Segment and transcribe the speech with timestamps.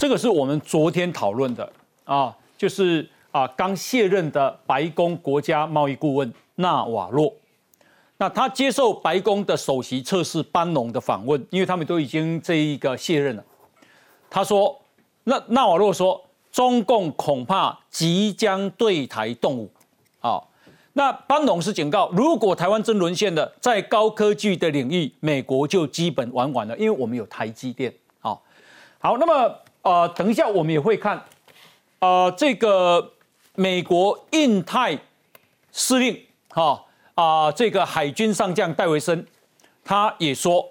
[0.00, 1.70] 这个是我们昨天讨论的
[2.04, 7.30] 啊，就是啊刚卸任的白宫国家贸易顾问纳瓦洛。
[8.16, 13.44] 那他接受白宫的首席测试班农的访问，因为他们都已经这一个卸任了。
[14.30, 14.74] 他说，
[15.24, 16.18] 那纳瓦洛说，
[16.50, 19.70] 中共恐怕即将对台动武。
[20.20, 20.42] 啊，
[20.94, 27.92] 那班农是警告，如果台湾真沦陷了，在高科技的领域，美国就基本玩完了，因为我们有台积电。
[28.20, 28.42] 好，
[28.98, 31.22] 好，那么呃，等一下我们也会看，
[32.00, 33.12] 呃，这个
[33.54, 34.98] 美国印太
[35.72, 36.84] 司令，哈。
[37.16, 39.26] 啊，这个海军上将戴维森，
[39.84, 40.66] 他也说，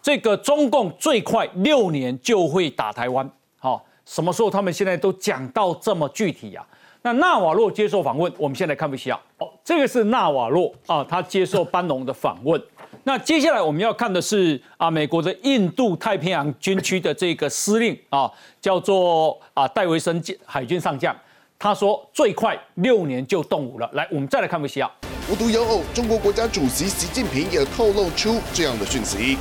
[0.00, 3.30] 这个中共最快六年就会打台湾。
[3.58, 4.48] 好，什么时候？
[4.48, 6.66] 他们现在都讲到这么具体啊？
[7.02, 9.20] 那纳瓦洛接受访问，我们现在看不下。
[9.36, 12.58] 哦，这个是纳瓦洛啊，他接受班农的访问。
[13.04, 21.14] 那接下来我们要看的是啊，美国的印度太平洋军区的这个司令啊，叫做啊戴维森海军上将，
[21.58, 23.90] 他说最快六年就动武了。
[23.94, 24.88] 来，我们再来看不下。
[25.28, 29.36] 无独有偶，中国国家主席习近平也透露出这样的讯息。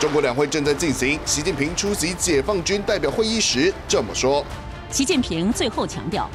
[0.00, 4.44] 中国两会正在进行，习近平出席解放军代表会议时这么说。
[4.90, 6.28] 习近平最后强调，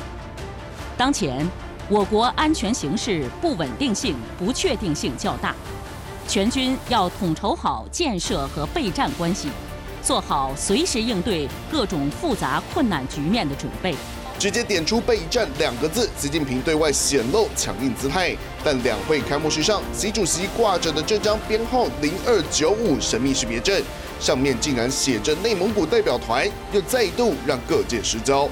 [0.96, 1.46] 当前
[1.88, 5.54] 我国安全形势不稳定性、不确定性较大，
[6.28, 9.50] 全军要统筹好建设和备战关系，
[10.02, 13.94] 做好随时应对各种复杂困难局面的准备。
[14.40, 18.36] 直接点出备战两个字，习近平对外显露强硬姿态。
[18.64, 23.80] 但两会开幕式上，习主席挂着的这张编号零二九五神秘识别证，
[24.20, 28.50] 上面竟然写着内蒙古代表团，又再度让各界失焦。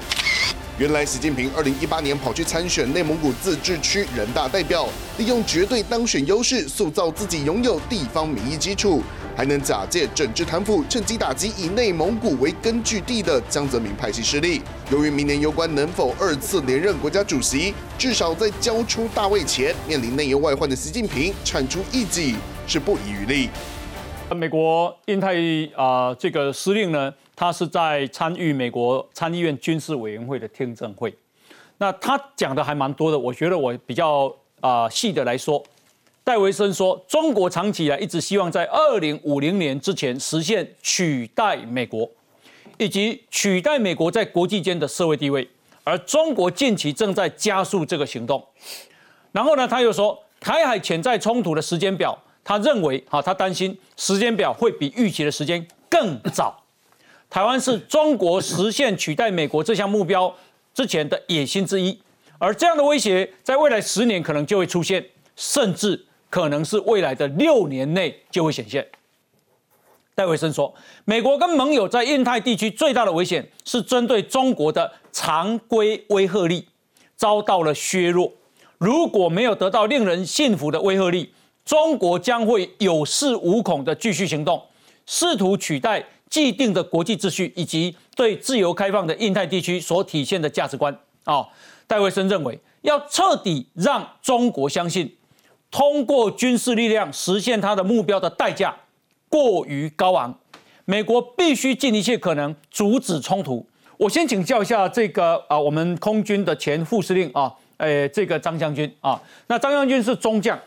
[0.76, 9.00] 原来，习近平二零一八年跑去参选内蒙古自治区人大代表，利用绝对当选优势，塑造自己拥有地方民意基础。
[9.36, 14.62] 还能假借政治贪腐，趁机打击以内蒙古为根据地的江泽民派系势力。
[14.90, 22.34] 由于明年攸关能否二次连任国家主席，至少在交出大位前，面临内忧外患的习近平铲除异己
[22.66, 23.48] 是不遗余力。
[24.34, 25.36] 美国印太
[25.76, 31.14] 啊这个司令呢，他是在参与美国参议院军事委员会的听证会，
[31.78, 35.62] 那他讲的还蛮多的，我觉得我比较啊细的来说。
[36.22, 42.10] 戴维森说：“中国长期以来一直希望在二零五零年之前实现取代美国，
[42.78, 45.46] 以及取代美国在国际间的社会地位。
[45.82, 48.42] 而中国近期正在加速这个行动。
[49.32, 56.63] 然后呢，他又说，台海潜在冲突的时间表，他认为，哈，他担心时间表会比预期的时间更早。
[57.34, 60.32] 台湾是中国实现取代美国这项目标
[60.72, 61.98] 之前的野心之一。
[62.38, 68.84] 而这样的威胁，在未来十年可能就会出现，甚至。”可能是未来的六年内就会显现。
[70.16, 70.72] 戴维森说，
[71.04, 76.68] 美国跟盟友在印太地区最大的危险是针对中国的常规威慑力
[77.16, 78.32] 遭到了削弱。
[78.78, 81.32] 如果没有得到令人信服的威慑力，
[81.64, 84.60] 中国将会有恃无恐的继续行动，
[85.06, 90.92] 试图取代既定的国际秩序以及对自由开放的印太地区所体现的价值观。
[91.22, 91.46] 啊，
[91.86, 95.16] 戴维森认为，要彻底让中国相信。
[95.70, 98.74] 通过军事力量实现他的目标的代价
[99.28, 100.36] 过于高昂，
[100.84, 103.64] 美国必须尽一切可能阻止冲突。
[103.96, 110.58] 我先请教一下这个啊，我们空军的前副司令啊，诶，这个张将军啊，那张将军是中将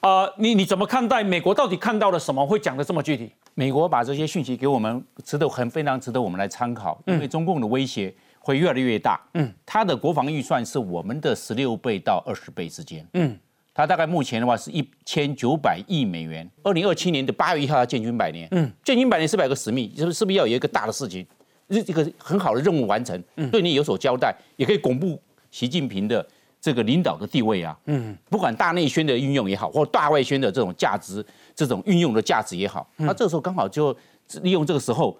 [0.00, 3.30] 啊，你你怎么看待美国到底看到了什么，会讲的这么具体？
[3.60, 9.20] 美国把这些讯息给我们，值得很非常值得我们来参考，因为中共的威胁会越来越大。
[9.34, 13.06] 嗯，他的国防预算是我们的十六倍到二十倍之间。
[13.12, 13.38] 嗯。
[13.74, 16.50] 它大概目前的话是一千九百亿美元。
[16.62, 19.94] 二零二七年的八月一号要建军百年，嗯，建军百年是不是有个使命？
[19.94, 21.26] 是不是是不是要有一个大的事情，
[21.68, 23.22] 这这个很好的任务完成，
[23.52, 26.26] 对你有所交代，也可以巩固习近平的
[26.60, 27.78] 这个领导的地位啊。
[27.86, 31.24] 嗯，不管大内宣的运用也好，或大外宣的这种价值，
[31.66, 33.94] 这种运用的价值也好，那这个时候刚好就
[34.42, 35.16] 利用这个时候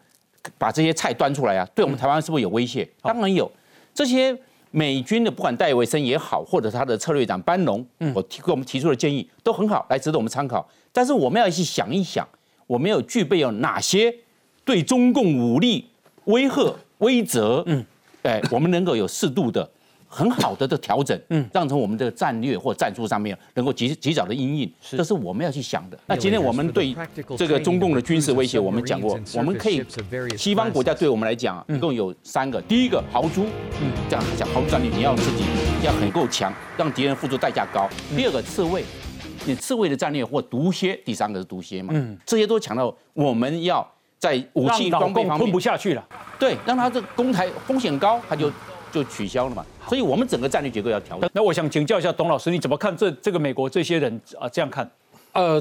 [0.56, 2.88] 把这些菜端出来啊，对我们台湾是不是有威胁？
[3.02, 3.50] 当然有
[3.94, 4.36] 这些。
[4.72, 7.84] 美军的不管戴维森也好，或者他的策略长班农，
[8.14, 10.64] 我提给我们提出的建议都很好，来值得我们参考。
[10.92, 12.24] 但是我们要去想一想，
[12.68, 14.14] 我们有具备有哪些
[14.64, 15.90] 对中共武力
[16.26, 17.64] 威吓威责？
[17.66, 17.84] 嗯，
[18.22, 19.68] 哎，我们能够有适度的。
[20.12, 25.96] 很好的的调整，嗯，让从我们的战略或战术上面能够及及早的应应，这是我们要去想的。
[26.06, 26.92] 那今天我们对
[27.38, 29.84] 这个中共的军事威胁，我们讲过，我们可以
[30.36, 32.60] 西方国家对我们来讲，一共有三个。
[32.62, 33.46] 第一个豪猪，
[33.80, 35.44] 嗯，这样讲豪猪战略，你要自己
[35.84, 37.88] 要很够强，让敌人付出代价高。
[38.16, 38.84] 第二个刺猬，
[39.46, 46.04] 你刺猬的战略或毒蝎，第三个是毒蝎嘛，嗯，这些都强调我们要在武器装备方面共吞不，下去了。
[46.36, 48.50] 对，让他这个攻台风险高，他就
[48.90, 49.64] 就取消了嘛。
[49.90, 51.28] 所以我们整个战略结构要调整。
[51.34, 54.48] 那我想请教一下董老师，你怎么看这这个美国这些人啊？
[54.48, 54.88] 这样看，
[55.32, 55.60] 呃，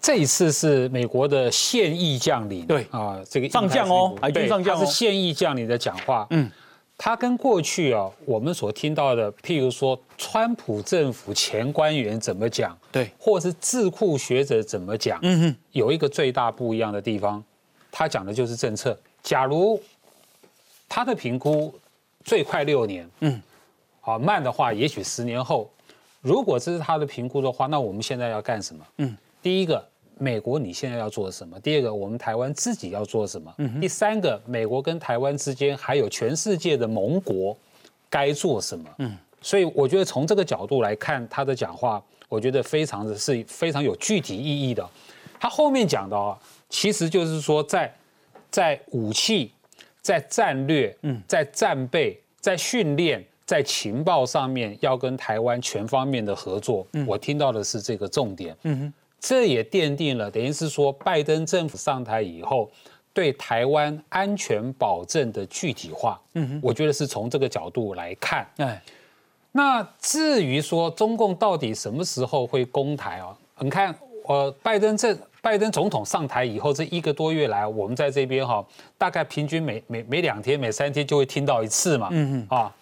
[0.00, 2.86] 这一次是美国的现役将领，对。
[2.90, 4.80] 啊，这个上将哦海军对上将哦。
[4.80, 6.50] 他是现役将领的讲话，嗯，
[6.96, 17.44] 他跟过去啊我们所听到的，譬如说川普政府前官员怎么讲，对，或是智库学者怎么讲，嗯哼，有一个最大不一样的地方，
[17.92, 18.98] 他讲的就是政策。
[19.22, 19.78] 假如
[20.88, 21.74] 他的评估
[22.24, 23.42] 最快六年，嗯，
[24.06, 25.70] 啊，慢的话也许十年后。
[26.22, 28.84] 如果这是他的评估的话，那我们现在要干什么？
[28.96, 29.86] 嗯，第一个，
[30.18, 31.60] 美国你现在要做什么？
[31.60, 33.54] 第二个，我们台湾自己要做什么？
[33.58, 37.56] 嗯，第三个，美国跟台湾之间还有全世界的盟国
[38.10, 38.90] 该做什么？
[38.98, 44.88] 嗯，所以我觉得从这个角度来看他的讲话，我觉得非常的是非常有具体意义的。
[45.38, 46.36] 他后面讲的啊，
[46.68, 47.94] 其实就是说在
[48.50, 49.52] 在武器、
[50.02, 56.86] 在战略、嗯，在战备、在训练、在情报上面要跟台湾全方面的合作。
[57.06, 58.54] 我听到的是这个重点。
[58.64, 62.70] 嗯哼，这也奠定了，等于是说拜登政府上台以后。
[63.16, 68.46] 对台湾安全保证的具体化，嗯哼，我觉得是从这个角度来看。
[68.58, 68.82] 哎，
[69.52, 73.34] 那至于说中共到底什么时候会攻台啊？
[73.60, 73.94] 你看，
[74.24, 78.62] 呃，拜登政拜登总统上台以后，这一个多月来，我们在这边哈，
[78.98, 82.08] 大概平均每每每两天、每三天就会听到一次嘛。
[82.10, 82.76] 嗯嗯啊，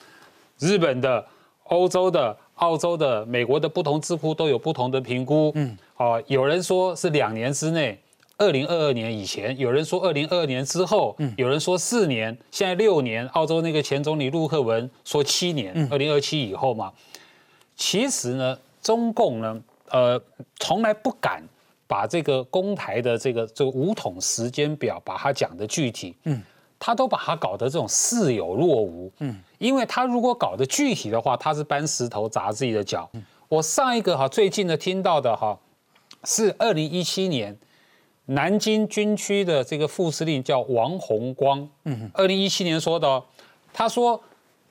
[0.65, 1.23] 日本的、
[1.65, 5.53] 欧洲的、澳洲的、美国的不同智库都有不同的评估。
[5.55, 8.01] 嗯，啊，有人说是两年之内。
[8.37, 13.25] 二零二二年以前，有人说二零二二年之后，有人说四年，现在六年。
[13.29, 16.93] 澳洲那个前总理陆克文说七年，二零二七以后嘛。
[17.77, 19.61] 其实呢，中共呢，
[19.91, 20.21] 呃，
[20.59, 21.41] 从来不敢
[21.87, 26.43] 把这个公台的这个这个五统时间表把它讲的具体，嗯，
[26.85, 33.11] 他都把它搞得这种似有若无，嗯，因为他如果搞得具体的话，他是搬石头砸自己的脚。
[33.49, 35.59] 我上一个哈最近的听到的哈
[36.25, 37.57] 是二零一七年。
[38.27, 43.23] 南京军区的这个副司令叫王洪光，嗯，二零一七年说的、哦，
[43.71, 44.19] 他说，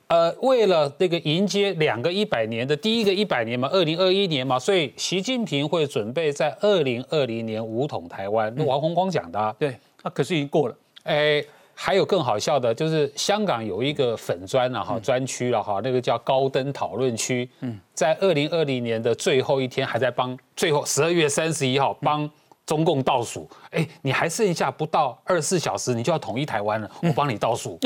[0.08, 8.52] 呃，为了这个迎接两个一百年的第一个一百年嘛，二零二一年嘛，所以习近平会准备在二零二零年武统台湾。
[8.56, 10.76] 那王洪光讲的、啊，对，那可是已经过了。
[11.04, 11.44] 哎，
[11.74, 22.30] 还有更好笑的，就是香港有一个粉砖了哈，专区了哈，那个叫高登讨论区，嗯，在二零二零年的最后一天，还在帮最后十二月三十一号帮。
[22.66, 27.78] 中共倒数，哎，你还剩下不到二十四小时，你就要统一台湾了，我帮你倒数。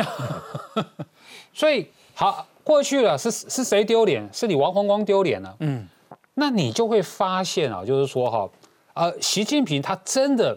[1.52, 4.30] 所以好过去了，是是谁丢脸？
[4.32, 5.56] 是你王洪光丢脸了。
[5.62, 5.88] 嗯，
[6.36, 8.48] 那你就会发现啊，就是说哈，
[8.94, 10.56] 呃，习近平他真的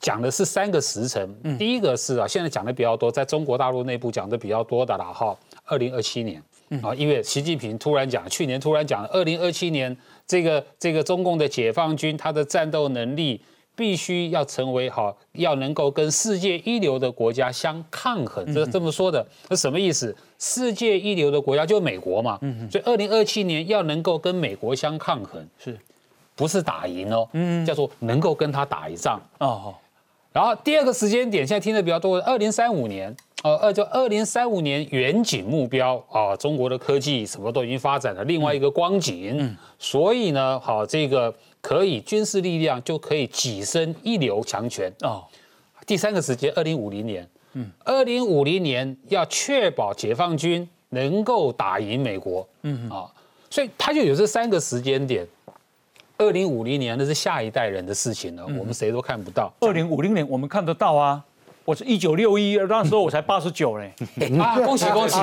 [0.00, 1.28] 讲的是三个时辰。
[1.58, 6.42] 第一个是啊，现在讲的比较多，在中国大陆内部讲的比较多的啦哈，二零二七年
[6.82, 9.96] 啊，因为习近平突然讲，去年突然讲，二零二七年
[10.26, 13.40] 这个这个中共的解放军他的战斗能力。
[13.78, 20.12] 必须要成为好，要能够跟世界一流的国家相抗衡，这这么说的，那什么意思？
[20.36, 22.36] 世界一流的国家就美国嘛，
[22.68, 25.78] 所以二零二七年要能够跟美国相抗衡，是，
[26.34, 27.28] 不是打赢哦？
[27.34, 29.72] 嗯，叫做能够跟他打一仗哦。
[30.38, 41.34] 然后第二个时间点，现在听的比较多，二零三五年，呃，二就二零三五年远景目标啊，中国的科技什么都已经发展了另外一个光景，嗯所以呢，好这个。
[41.60, 45.24] 可以军事力量就可以跻身一流强权哦。
[45.84, 53.10] 第三个时间，二零五零年，嗯，二零五零年要确保解放军能够打赢美国，嗯啊，
[53.50, 55.26] 所以他就有这三个时间点。
[56.20, 59.52] 二零五零年那是下一代人的事情了，我们谁都看不到。
[59.60, 61.22] 二零五零年我们看得到啊。
[61.64, 63.92] 我是一九六一，那时候我才八十九嘞。
[64.40, 65.16] 啊，恭喜恭喜！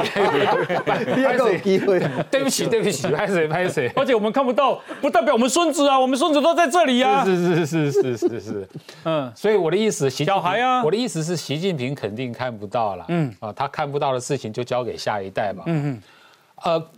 [1.16, 2.00] 第二个机会，
[2.32, 3.92] 对不起对不起，拍谁拍谁。
[3.96, 7.26] 而且我们看不到，不代表我们孙子啊，我们孙子都在这里呀。
[7.26, 8.70] 是是是是是是，
[9.04, 13.04] 嗯，所以我的意思，小孩啊，我的意思是，习近平肯定看不到了。
[13.10, 15.64] 嗯啊，他看不到的事情就交给下一代嘛。
[15.66, 16.02] 嗯嗯，
[16.64, 16.90] 呃，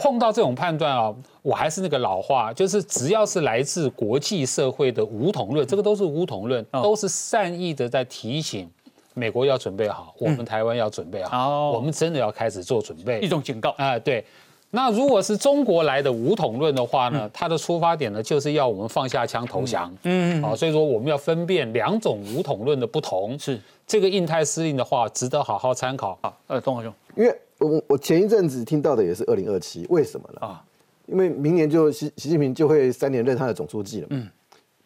[0.00, 1.12] 碰到这种判断啊，
[1.42, 8.70] 我还是那个老话，就是只要是来自国际社会的武统论，这个都是武统论，都是善意的在提醒。
[9.14, 13.18] 美国要准备好，我们台湾要准备好，我们真的要开始做准备。
[13.18, 14.24] 一种警告啊，对。
[14.70, 19.92] 那如果是中国来的武统论的话呢，它的出发点呢，就是要我们放下枪投降。
[20.04, 23.36] 嗯，好，所以说我们要分辨两种武统论的不同。
[23.38, 26.32] 是这个印太司令的话，值得好好参考啊。
[26.46, 30.46] 呃，东华兄，因为我我前一阵子听到的也是二零二七，为什么呢？
[30.46, 30.64] 啊，
[31.06, 34.06] 因为明年就习习近平就会三年任他的总书记了。
[34.10, 34.28] 嗯，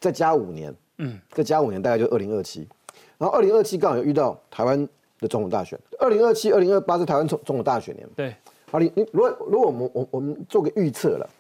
[0.01, 2.67] 再加五年，嗯，再加五年大概就二零二七。
[3.19, 4.89] 然后二零二七刚好又遇到台湾
[5.21, 8.09] 的总统大选，二零二七、二零二八是台湾总总统大选年。
[8.17, 8.35] 对，
[8.71, 11.31] 好，你你如果如果我们我我们做个预测了，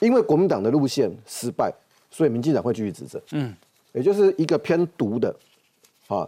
[0.00, 1.72] 因为国民党的路线失败，
[2.10, 3.20] 所以民进党会继续执政。
[3.32, 3.54] 嗯，
[3.92, 5.34] 也就是一个偏独的，
[6.06, 6.26] 啊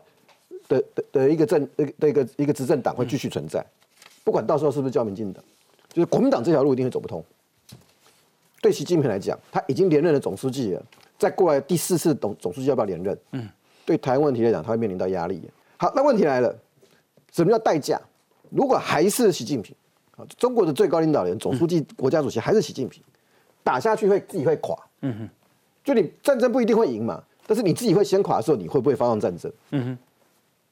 [0.68, 3.64] 的的的一个政的的一个一个执政党会继续存在，
[4.24, 5.42] 不管到时候是不是叫民进党，
[5.88, 7.24] 就是国民党这条路一定会走不通。
[8.60, 10.82] 对习近平来讲，他已经连任了总书记了，
[11.18, 13.18] 再过来第四次总总书记要不要连任？
[13.32, 13.48] 嗯，
[13.84, 15.42] 对台湾问题来讲，他会面临到压力。
[15.76, 16.56] 好，那问题来了，
[17.32, 18.00] 什么叫代价？
[18.50, 19.74] 如果还是习近平，
[20.16, 23.02] 啊，中国的最高领导人、总书记、国家主席还是习近平，
[23.64, 24.76] 打下去会自己会垮。
[25.00, 25.28] 嗯哼，
[25.82, 29.52] 就你战争不一定会赢嘛，但是你自己会先垮的时候，你会不会发动战争？
[29.70, 29.98] 嗯哼，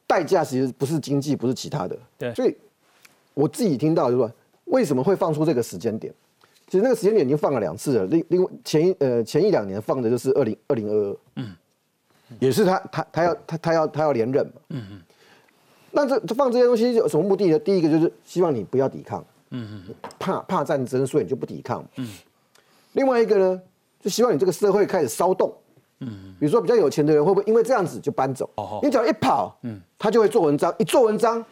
[0.06, 1.98] 代价其实不是经济，不是其他的。
[2.16, 2.56] 对，所以
[3.40, 4.30] 我自己听到就是说，
[4.66, 6.12] 为什么会放出这个时间点？
[6.68, 11.56] 其实那个时间点已经放了两次了，另另外前一呃前一两年放的就是二零二零二二，嗯，
[12.38, 15.00] 也是他他他要他他要他要连任嘛，嗯嗯，
[15.90, 17.46] 那这这放这些东西有什么目的？
[17.46, 17.58] 呢？
[17.58, 22.08] 第一个就是希望你不要抵抗，嗯嗯，怕怕战争，所以你就不抵抗，嗯，
[22.92, 23.60] 另外一个呢，
[24.00, 25.52] 就希望你这个社会开始骚动，
[25.98, 28.48] 嗯，比如说比较有钱的人会不会因为这样子就搬走？
[28.54, 31.44] 哦，你只要一跑，嗯，他就会做文章，一做文章。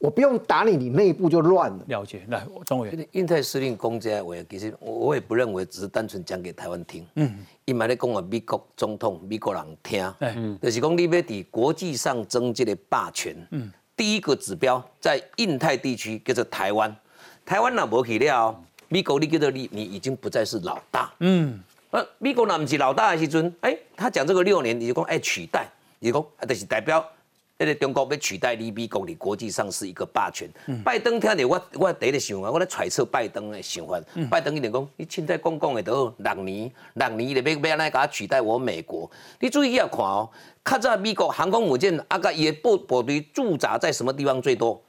[0.00, 1.84] 我不用打你，你内部就乱了。
[1.86, 3.08] 了解，来，张委员。
[3.12, 7.06] 印太司令公这话，其实我也不认为只是单纯讲给台湾听。
[7.16, 10.14] 嗯，伊嘛咧讲啊，美国总统、美国人听。
[10.20, 13.36] 嗯，就是讲你要伫国际上争这个霸权。
[13.50, 16.96] 嗯，第一个指标在印太地区叫做台湾。
[17.44, 21.12] 台湾若无去了，美国你叫做你，你已经不再是老大。
[21.18, 27.06] 嗯，呃，美国若唔是老大的时阵，哎，他讲这个六年，你就讲哎取代，你讲啊，就是代表。
[27.60, 30.48] 那个中国要取代你美国，你国际上是一个霸权。
[30.82, 34.00] 拜登听着我，我第一个想法，我咧揣测拜登的想法。
[34.30, 39.10] 拜登一定讲，你现在讲讲的都六年，六年你要要安尼甲取代我美国？
[39.40, 40.30] 你注意要看哦，
[40.64, 44.82] 较早美国航空母舰啊个也部部队驻扎在什么地方最多？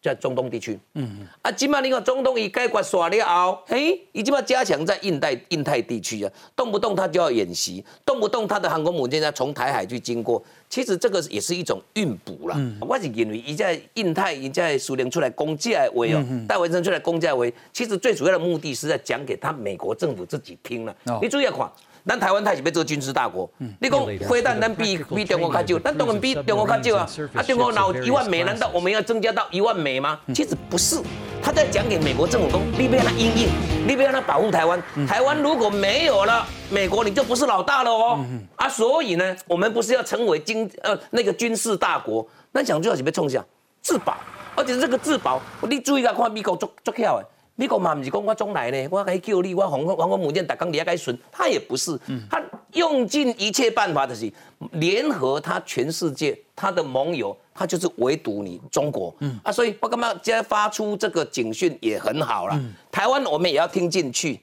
[0.00, 12.56] 在中东地区，嗯，啊，今嘛你看中东一解决耍了后，嘿，已经要加强在印太印太地区啊，动不动他就要演习，动不动他的航空母舰要从台海去经过，其实这个也是一种运补啦。
[12.80, 20.96] 我是认为，一在印太，一在苏联出来攻击来威哦，戴维森出来攻击来威，其实最主要的目的是在讲给他美国政府自己听了。
[21.20, 21.68] 你注意看。
[22.08, 23.48] 咱台湾太是要做军事大国，
[23.78, 27.08] 你讲飞弹咱比比中国较少，咱当然比中国较少啊。
[27.34, 30.18] 啊，中国拿一万美，难道我们要增加到一万美吗？
[30.34, 30.96] 其实不是，
[31.42, 33.48] 他在讲给美国政府说，你不要他应应，
[33.86, 34.82] 你不要他保护台湾。
[35.06, 38.24] 台湾如果没有了美国，你就不是老大了哦。
[38.56, 43.44] 啊，所以呢，我们不是要成为经呃那个军事大国，那讲最好是要冲下？
[43.82, 44.16] 自保，
[44.56, 47.26] 而且这个自保，你注意下看美国做做巧的。
[47.58, 51.98] 美国嘛不是讲我总来呢，我可以救你，我航空航空母舰打刚离开损，他也不是，
[52.30, 52.40] 他
[52.74, 54.32] 用尽一切办法的是
[54.74, 59.36] 联合他全世界他的盟友，他就是围堵你中国，嗯。
[59.42, 62.56] 啊，所以我干嘛今天发出这个警讯也很好了，
[62.92, 64.40] 台湾我们也要听进去，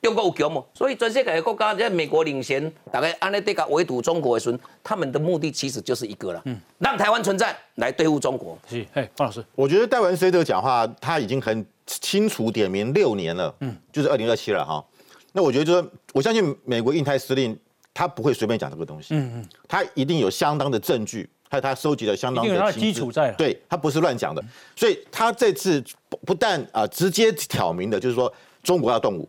[0.00, 6.40] 中国有强嘛，所以全世界的国家在美国领先，大概安内对个围堵中国的时候，他们的目的其实就是一个了，
[6.78, 8.56] 让台湾存在来对付中国。
[8.68, 11.66] 是，哎，方老师，我觉得戴文这个讲话他已经很。
[11.86, 14.84] 清楚点名六年了，嗯，就是二零二七了哈。
[15.32, 17.56] 那我觉得就是，我相信美国印太司令
[17.94, 24.42] 他不会随便讲这个东西，嗯嗯，他一定有相当的证据，还有他收集了相当的基础在，对他不是乱讲的。
[24.74, 29.28] 所以他这次不不但啊直接挑明的，就是说中国要动武，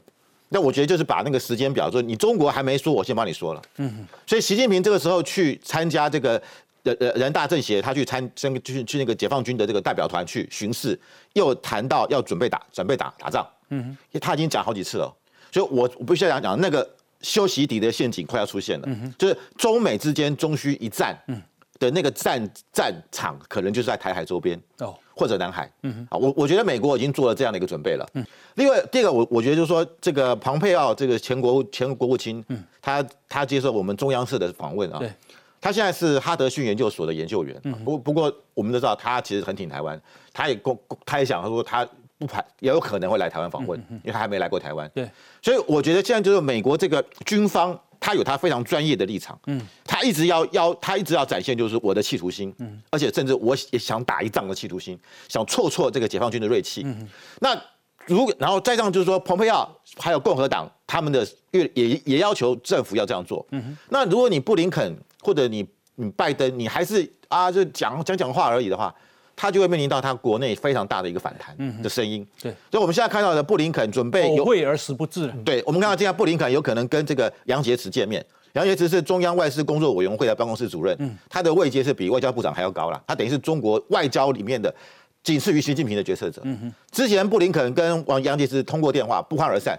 [0.49, 4.07] 那我觉得就是把那个时间表说，你中国还没说，我先帮你说了，嗯。
[4.25, 6.41] 所以习近平这个时候去参加这个。
[6.95, 10.99] 人人大政协他去参，去去那个解放军的这个代表团去巡视，
[11.33, 13.47] 又谈到要准备打，准备打打仗。
[13.69, 15.13] 嗯哼，他已经讲好几次了，
[15.51, 16.89] 所以我我必须要讲讲那个
[17.21, 21.17] 修习底的陷阱快要出现了，嗯就是中美之间终须一战
[21.79, 25.71] 的那个战战场，可能就是在台海周边哦，或者南海。
[25.83, 28.09] 嗯，啊，我我觉得美国已经做了这样的一个准备了。
[28.13, 28.25] 嗯，
[28.55, 34.99] 另外第二个，我我觉得就是说，这个庞佩奥这个前国前国务卿，嗯，他他接受我们中央社的访问啊。
[34.99, 35.11] 对。
[35.59, 39.99] 他现在是哈德逊研究所的研究员，不不过我们都知道他其实很挺台湾，
[40.33, 41.87] 他也公他也想他说他
[42.17, 44.89] 不排也有可能会来台湾访问，因为他还没来过台湾。
[44.93, 45.09] 对，
[45.41, 56.81] 所以我觉得现在就是美国这个军方，他有他非常专业的立场，嗯，他一直要要他一直要展现就是我的企图心，嗯，而且甚至我也想打一仗的企图心，想挫挫这个解放军的锐气。
[56.85, 57.07] 嗯，
[57.39, 57.59] 那
[58.05, 63.45] 如果然后再上就是说，蓬佩奥还有共和党他们的也也也要求政府要这样做。
[63.51, 64.95] 嗯那如果你布林肯。
[65.27, 68.95] 或者你你拜登，你还是啊，就讲讲讲话而已的话，
[69.35, 72.25] 他就会面临到他国内非常大的一个反弹的声音。
[72.41, 75.27] 对，所以我们现在看到的布林肯准备有会而实不至。
[75.43, 84.73] 对，我们看到现在布林肯有可能跟这个杨洁篪见面，杨洁篪是中央外事工作委员会的办公室主任，他的位阶是比外交部长还要高了，他等于是中国外交里面的
[85.23, 86.41] 仅次于习近平的决策者。
[86.89, 89.77] 之前布林肯跟王杨洁篪通过电话，不欢而散。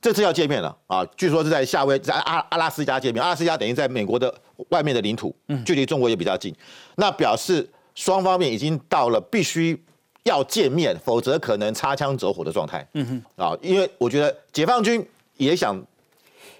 [0.00, 1.04] 这次要见面了啊！
[1.16, 3.22] 据说是在夏威，在阿阿拉斯加见面。
[3.22, 4.32] 阿拉斯加等于在美国的
[4.68, 5.34] 外面的领土，
[5.64, 6.54] 距离中国也比较近。
[6.96, 9.82] 那表示双方面已经到了必须
[10.24, 12.86] 要见面，否则可能擦枪走火的状态。
[12.92, 15.04] 嗯哼，啊，因为我觉得解放军
[15.38, 15.82] 也想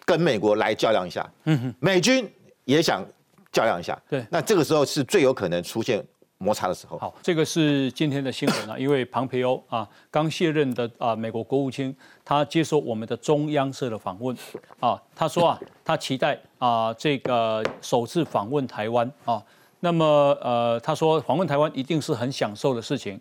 [0.05, 2.28] 跟美国来较量一下，嗯哼，美军
[2.64, 3.07] 也想
[3.52, 3.97] 较量一下。
[4.09, 6.05] 对，那这个时候是最有可能出现。
[6.47, 11.93] 摩擦的时候，好，这个是今天的新闻啊， 因为庞培欧啊刚卸任的啊美国国务卿，
[12.25, 14.37] 他接受我们的中央社的访问。
[14.79, 19.43] 啊，他说啊，他期待啊这个首次访问台湾啊，
[19.81, 20.07] 那么
[20.41, 23.21] 呃他说访问台湾一定是很享受的事情，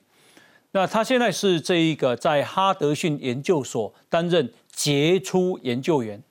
[0.72, 6.22] 那他现在是这一个在哈德逊研究所担任杰出研究员，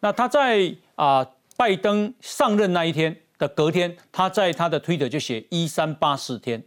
[0.00, 1.26] 那他在啊
[1.58, 3.14] 拜登上任那一天。
[3.42, 6.62] 的隔天，他在他的推特就写一三八四天，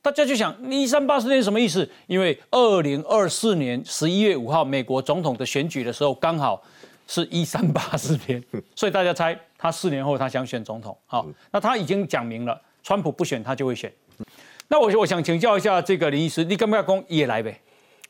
[0.00, 1.88] 大家就想一三八四天什么意思？
[2.06, 6.62] 因为二零二四年十一月五号美国总统的选举的时候，刚好
[7.08, 8.40] 是一三八四天，
[8.76, 10.96] 所以大家猜他四年后他想选总统。
[11.06, 13.92] 好，那他已经讲明了，川普不选他就会选。
[14.68, 17.60] 那我我想请教一下这个林医师，你敢不敢讲也来呗？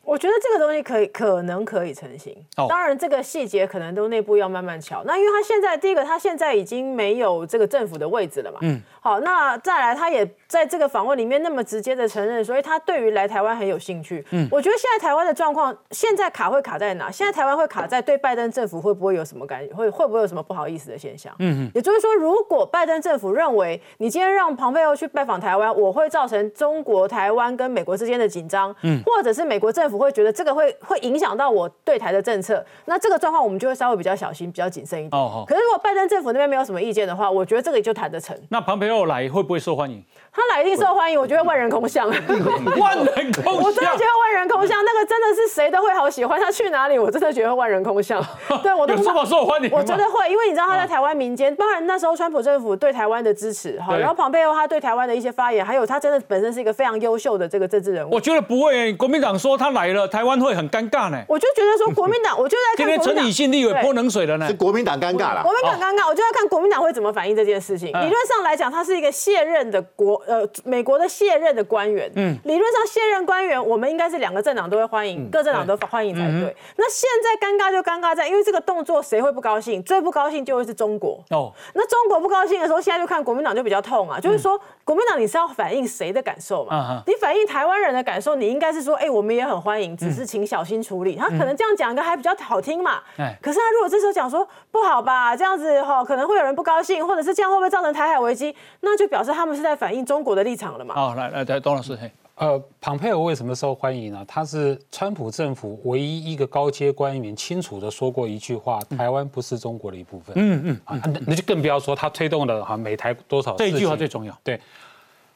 [0.05, 2.37] 我觉得这个东西可以，可能可以成型。
[2.69, 5.03] 当然，这个细节可能都内部要慢慢瞧。
[5.07, 8.59] 那因为他现在，第一个，他现在已经没有这个政府的位置了嘛。
[8.63, 8.83] 嗯。
[9.01, 14.25] 好，那再来，他也在这个访问里面那么直接的承认，所以他对于来台湾很有兴趣。
[14.31, 14.49] 嗯。
[14.51, 17.11] 我觉得现在台湾的状况，现在卡会卡在哪？
[17.11, 21.33] 现在台湾会卡在对拜登政府会不会有什么感，会会不会有什么不好意思的现象？
[21.39, 28.75] 嗯嗯也就是说，如果拜登政府认为你今天让庞佩奥去拜访台湾，我会造成中国台湾跟美国之间的紧张。
[28.83, 29.01] 嗯。
[29.07, 29.92] 或者是美国政府。
[29.93, 35.21] 我会觉得这个会会影响到我对台的政策，那这个状况我们就会稍微比较小心、比较谨慎一点。
[35.21, 38.37] 哦可是如果拜登政府那边没有什么意见的话，我觉得这个也就谈得成。
[38.49, 40.03] 那庞培奥来会不会受欢迎？
[40.35, 42.09] 他来一定受欢迎，我觉得万人空巷。
[42.81, 48.25] 万人空巷，我真的觉得万人空巷，那个真的是谁都会好喜欢他去哪里，我真的觉得万人空巷。
[48.63, 58.15] 对我都这么受欢迎，我觉得会，因为你知道他在台湾民间，当然那时候川普政府对台湾的支持，哈，然后庞培奥他对台湾的一些发言，还有他真的本身是一个非常优秀的这个政治人物。
[58.15, 61.23] 我觉得不会，国民党说他来了，台湾会很尴尬呢。
[61.29, 65.43] 我就觉得说国民党，我就在看今天陈以信立委泼冷水了呢， 是国民党尴尬了。
[65.43, 67.89] 国民党尴尬，我就在看国民党会怎么反应这件事情。
[67.89, 71.09] 理论上来讲，他是一个卸任的国呃美国的。
[71.13, 76.57] 卸任的官员，嗯，理论上卸任官员，我们应该是两个政党都会欢迎，各政党都欢迎才对。
[76.77, 79.83] 那现在尴尬就尴尬在，因为这个动作谁会不高兴？
[79.83, 81.23] 最不高兴就会是中国。
[81.29, 87.03] 哦，那中国不高兴的时候，现在就看国民党就比较痛啊，就是说国民党你是要反映谁的感受嘛？
[87.07, 91.15] 你反映台湾人的感受，你应该是说，哎，我们也很欢迎，只是请小心处理。
[91.15, 93.03] 他可能这样讲一个还比较好听嘛。
[93.43, 98.57] 可是他如果这时候讲说不好吧，这样子哈，可能会有人不高兴，或者是这样会不会造成台海危机？
[98.81, 100.95] 那就表示他们是在反映中国的立场了嘛？
[100.95, 104.23] 哦，来来，董老师，嘿，呃，庞佩尔为什么受欢迎呢？
[104.29, 110.35] 他是川普政府唯一一个高阶官员，清楚的说过一句话：台湾不是中国的一部分。
[110.37, 114.39] 嗯嗯，啊，那那就更不要说他推动了哈美台多少，这一句话最重要。
[114.45, 114.61] 对，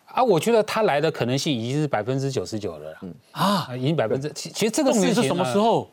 [0.05, 2.95] 啊，我觉得他来的可能性已经是百分之九十九了。
[3.01, 5.89] 嗯啊，已经百分之，其其实这个事情是什么时候？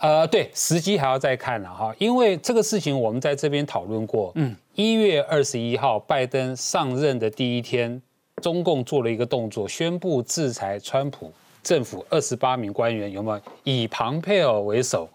[0.00, 4.32] 呃，对，时机还要再看了哈，因为这个事情我们在这边讨论过。
[4.36, 8.00] 嗯，一月二十一号，拜登上任的第一天。
[8.42, 13.40] 中共做了一个动作，宣布制裁川普政府二十八名官员，有没有？
[13.62, 15.08] 以庞佩尔为首？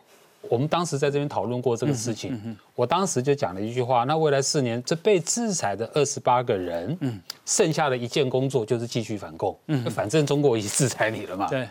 [0.49, 11.67] 我们当时在这边讨论过这个事情，我当时就讲了一句话：那未来四年，这被制裁的二十八个人，嗯，剩下的一件工作就是继续反共，嗯，反正中国已经制裁你了嘛，对，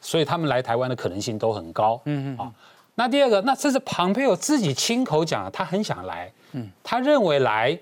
[0.00, 2.52] 所以他们来台湾的可能性都很高，嗯嗯，啊，
[2.94, 7.76] 那第二个，那这是庞佩尔自己亲口讲，他很想来，嗯，他认为来。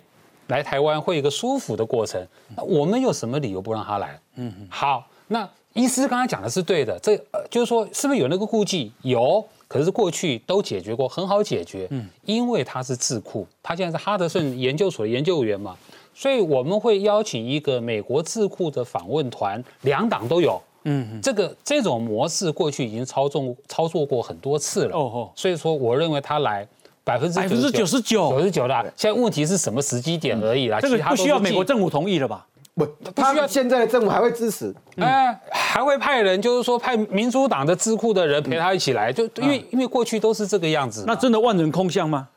[0.50, 2.20] 来台湾会有一个舒服的过程，
[2.56, 4.20] 那我们有什么理由不让他来？
[4.34, 8.92] 嗯，好，那医师刚才讲的是对的，这呃就是说是不是有那个顾忌？
[9.02, 11.86] 有，可是过去都解决过，很好解决。
[11.90, 15.76] 嗯，因为他是智库，他现在是哈德逊研究所的研究员嘛，
[16.12, 20.60] 所以我们会邀请一个美国智库的访问团，两党都有。
[20.82, 24.96] 嗯，这个这种模式过去已经操纵操作过很多次了。
[24.96, 26.66] 哦哦，所以说我认为他来。
[27.04, 30.80] 百分之百分之九十九九十九的，现在问题是什么时机点而已啦。
[30.80, 32.46] 这个不需要美国政府同意了吧？
[32.74, 33.46] 不，他需要。
[33.46, 41.04] 现在的政府还会支持，哎，还会派人，就是说派民主党的智库的人陪他一起来，就因为因为过去都是这个样子。
[41.06, 42.28] 那真的万人空巷吗？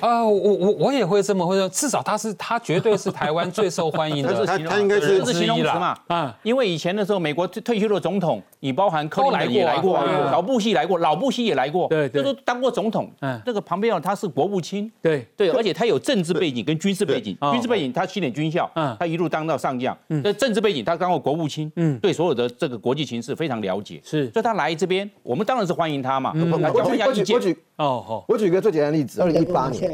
[0.00, 5.96] 啊，我我我也会这么会说，至少他是他绝对是台湾最受欢迎的， 他他应该是这是形容词嘛？
[6.08, 13.10] 啊，因为以前的时候，美国退休的总统，你包含克林顿也来过，老布希来过，老布希也来过，对，都当过总统。
[13.20, 15.26] 嗯，那个庞培奥他是国务卿，对。
[15.36, 26.32] 对，而且他有政治背景跟军事背景，军事背景他训练军校，嗯，他一路当到上将，那政治背景他当过国务卿，嗯，对所有的这个国际形势非常了解，是，所以他来这边，我们当然是欢迎他嘛。
[26.34, 29.90] 我举我举哦好，我举个最简单的例子，二零一八年，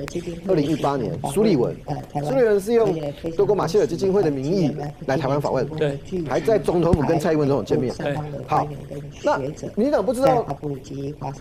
[0.46, 1.74] 二零一八年，苏立文，
[2.22, 2.94] 苏立文是用
[3.34, 4.70] 德国马歇尔基金会的名义
[5.06, 5.98] 来台湾访问，对，
[6.28, 7.94] 还在总统府跟蔡英文总统见面。
[8.46, 8.68] 好，
[9.24, 9.38] 那
[9.74, 10.46] 你怎么不知道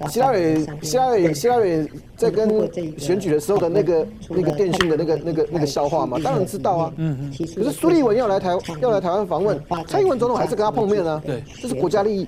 [0.09, 2.49] 希拉里希拉里希拉里在跟
[2.97, 6.17] 选举的时候的那个那个电讯的那个那个那个笑话吗？
[6.23, 6.93] 当然知道啊。
[6.95, 7.47] 嗯嗯。
[7.57, 11.21] 可是苏立文要来台要来台湾访问，蔡英文总统还是跟他碰面啊。
[11.25, 12.25] 对，这是国家利益。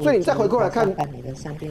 [0.00, 0.88] 所以你再回过来看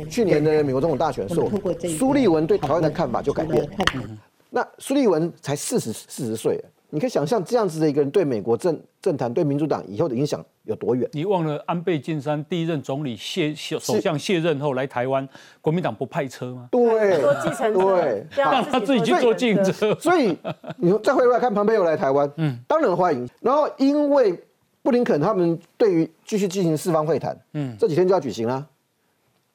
[0.09, 1.49] 去年的美国总统大选的时候，
[1.97, 3.67] 苏利文对台湾的看法就改变。
[4.49, 11.07] 那苏利文才四十四十岁，你可以想象这样子的一个人对美国政政坛、对民主党以后的影响有多远？
[11.13, 15.29] 你忘了安倍晋三第一任总理卸首相卸任后来台湾，
[15.61, 16.67] 国民党不派车吗？
[16.71, 19.95] 对，坐计程车，对，让他自己去坐计程车。
[19.99, 20.35] 所以
[20.77, 23.29] 你再回过来看庞培友来台湾，嗯，当然欢迎。
[23.41, 24.37] 然后因为
[24.81, 28.67] 布林肯他们对于继续进行四方会谈，嗯，这几天就要举行了。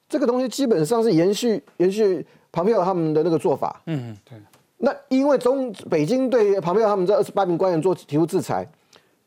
[0.07, 4.37] 这个东西基本上是延续延续庞培友他们的那个做法，嗯，对。
[4.77, 8.67] 那因为中北京对旁边他们这二十八名官员做提出制裁，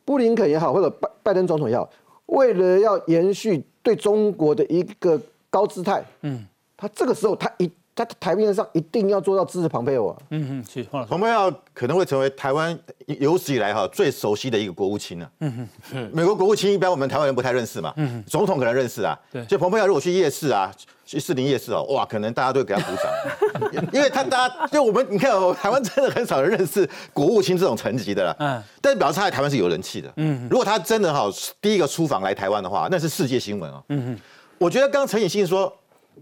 [0.05, 1.91] 布林肯也好，或者拜拜登总统也好，
[2.27, 20.73] 为了要延续对中国的一个高姿态，嗯，他这个时候他一在台面上一定要做到支持庞佩奥啊，嗯嗯，是，庞佩奥可能会成为台湾有史以来哈最熟悉的一个国务卿了，嗯嗯，美国国务卿一般我们台湾人不太认识嘛，嗯，总统可能认识啊，对，就庞佩奥如果去夜市啊。
[21.09, 31.27] 去士林夜市哦，哇，可能大家都会给他鼓掌， 因为他大家就我们你看哦，台湾真的很少人认识国务卿这种层级的了，嗯，但是表示他在台湾是有人气的，嗯，如果他真的哈
[31.63, 34.23] 第一个出访来台湾的话，那是世界新闻哦，嗯哼，
[34.59, 35.75] 我觉得刚陈以信说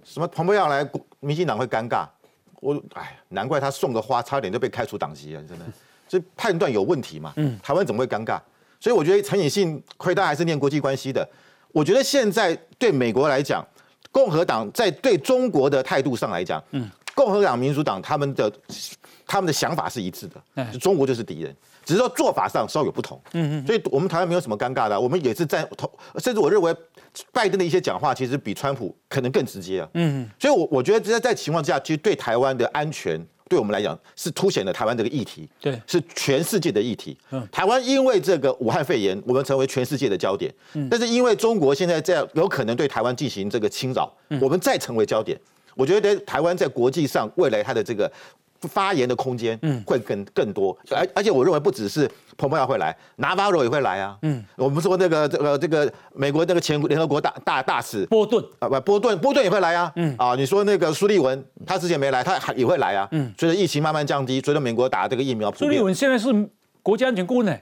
[0.04, 0.88] 什么彭博要来，
[1.20, 2.06] 民进党会尴尬，
[2.60, 5.64] 我哎，难怪他送的花差点就被开除党籍了，真的，
[6.08, 8.40] 这判断有问题嘛，嗯，台湾怎么会尴尬？
[8.80, 11.28] 所以我觉得陈以信亏大还是念国际关系的，
[11.72, 13.64] 我觉得现在对美国来讲。
[14.12, 18.52] 共和党在对中国的态度上来讲，嗯，共和党、民主党他们的
[19.26, 21.52] 他们的想法是一致的，中国就是敌人，
[21.84, 26.72] 只是说做法上稍有不同，嗯嗯，所以我们台湾没有什么尴尬的，我们也是在同，甚至我认为
[27.32, 33.20] 拜登的一些讲话其实比川普可能更直接啊，嗯嗯，所以，我我觉得在在情况之下，其实对台湾的安全。
[33.48, 37.16] 对我们来讲，是凸显了台湾这个议题，对，是全世界的议题。
[37.30, 40.52] 嗯，台湾因为这个武汉肺炎，我们成为全世界的焦点。
[40.74, 45.40] 嗯，但是因为中国现在这样有可能对台湾进行这个侵扰，我们再成为焦点。
[45.76, 48.10] 我觉得台湾在国际上未来它的这个。
[48.60, 54.16] 发言的空间嗯会更更多，而而且我认为不只是蓬佩奥会来，拿瓦罗也会来啊。
[54.22, 59.92] 嗯，我们说那个这个这个美国那个前联合国大大大使波顿啊不波顿波顿也会来啊。
[59.96, 63.06] 嗯啊，你说那个苏利文他之前没来，他还也会来啊。
[63.12, 66.32] 嗯，随着疫情慢慢降低，随着美国打这个疫苗，苏利文现在是
[66.82, 67.54] 国家安全顾问呢。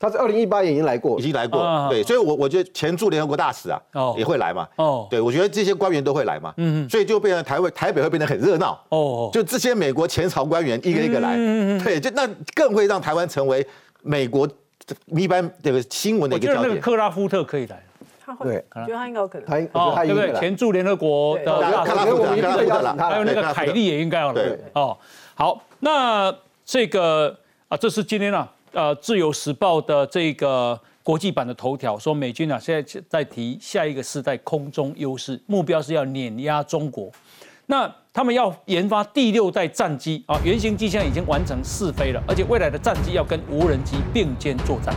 [0.00, 3.80] 他是二零一八年已经来过，已经来过，对，所以，我我觉得前驻联合国大使啊，
[4.16, 13.66] 也会来嘛，哦，对，我觉得这些官员都会来嘛，嗯所以就变成台湾台北会变得很热闹，哦，就这些美国前朝官员一个一个来，嗯对，就那更会让台湾成为
[14.02, 14.48] 美国
[15.06, 16.58] 一般这个新闻的一个焦点。
[16.60, 17.82] 我觉得那个克拉夫特可以来，
[18.24, 20.32] 他会，觉得他应该有可能，他哦，对不对？
[20.38, 21.60] 前驻联合国的
[22.96, 24.96] 还有那个凯利也应该要来，哦，
[25.34, 26.32] 好，那
[26.64, 28.48] 这个啊，这是今天啊。
[28.72, 37.10] 呃，《自由时报》的这个国际版的头条说，美军啊现在在提下一个世代空中优势，目标是要碾压中国。
[37.66, 44.94] 那他们要研发第六代战机啊，原型机现在已经完成试飞了，而且未来的战机要跟无人机并肩作战。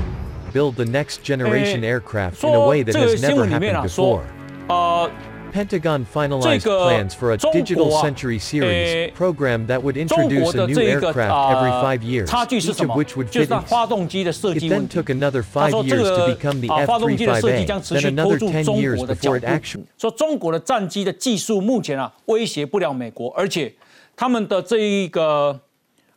[0.54, 4.22] Build the next generation aircraft in a way that has never happened before.
[4.68, 5.10] 呃。
[5.53, 11.71] Pentagon finalized plans for a digital century series program that would introduce a new aircraft every
[11.81, 16.61] five years, each of which would fit It then took another five years to become
[16.61, 19.87] the F-35A, then another ten years before it actually.
[19.97, 23.73] 说中国的战机的技术目前啊威胁不了美国，而且
[24.15, 25.59] 他们的这一个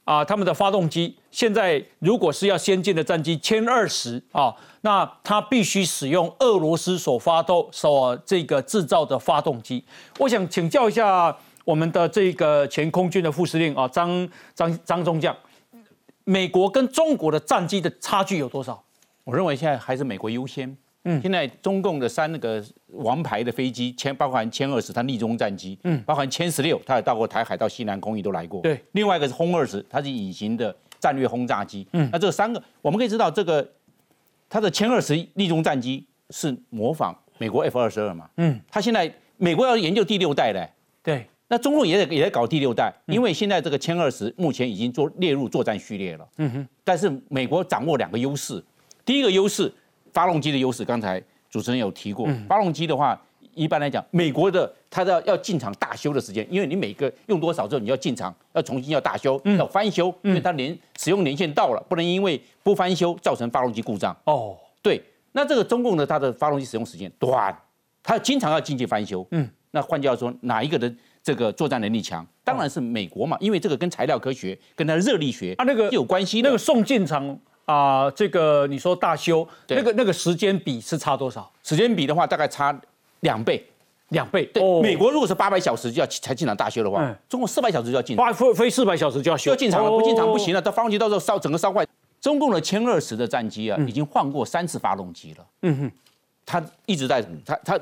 [0.04, 4.54] 啊他们的发动机现在如果是要先进的战机歼二十啊。
[4.86, 9.82] 那它必须使用俄罗斯所发动、所这个制造的发动机。
[10.18, 15.34] 我想请教一下我们的这个前空军的副司令啊，张张张中将，
[16.24, 18.84] 美国跟中国的战机的差距有多少？
[19.24, 20.76] 我认为现在还是美国优先。
[21.04, 22.62] 嗯，现在中共的三那个
[22.96, 28.60] 王牌的飞机，千包含歼二十，它逆中战机，嗯，包含歼十六，它也到过台海到西南空域都来过。
[28.62, 31.86] 对，另外一个是轰二十，它是隐形的战略轰炸机。
[31.92, 33.66] 嗯，那这三个我们可以知道，这个
[34.48, 38.28] 它的歼二十逆中战机是模仿美国 F 二十二嘛？
[38.36, 40.68] 嗯，它现在美国要研究第六代嘞。
[41.02, 41.26] 对。
[41.46, 46.26] 那中共也在也在搞第六代，因为现在这个歼二十目前已经做列入作战序列了。
[46.38, 46.68] 嗯哼。
[46.82, 48.64] 但是美国掌握两个优势，
[49.04, 49.72] 第一个优势，
[50.10, 51.22] 发动机的优势，刚才
[51.54, 52.28] 主持人有提过。
[52.48, 53.16] 发动机的话，
[53.54, 64.16] 一般来讲，美国的它的要进场大修的时间，因为你每个用多少之后，你要进场要重新要大修，要翻修，因为它年使用年限到了，不能因为不翻修造成发动机故障。
[64.24, 65.00] 哦，对。
[65.30, 67.56] 那这个中共的它的发动机使用时间短，
[68.02, 69.24] 它经常要进去翻修。
[69.30, 69.48] 嗯。
[69.70, 70.92] 那换句话说，哪一个的？
[71.22, 76.42] 这个作战能力强，当然是美国嘛，因为这个跟材料科学、跟它的热力学啊那个有关系。
[76.42, 77.26] 那个送进场
[77.64, 81.50] 啊，这个你说大修，那个那个时间比是差多少？
[81.62, 82.78] 时间比的话，大概差
[83.20, 83.64] 两倍，
[84.10, 84.44] 两倍。
[84.46, 88.16] 对，美国如果是八百小时就要才进场大修的话，中国四百小时就要进。
[88.16, 90.60] 八飞飞四百小时就要修，要进场了，不进场不行了。
[90.60, 91.86] 到发动机到时候烧整个烧坏。
[92.20, 95.46] 中共的歼二十的战机啊，已经换过三次发动机了。
[95.62, 95.92] 嗯哼。
[96.46, 97.80] 他一直在，他他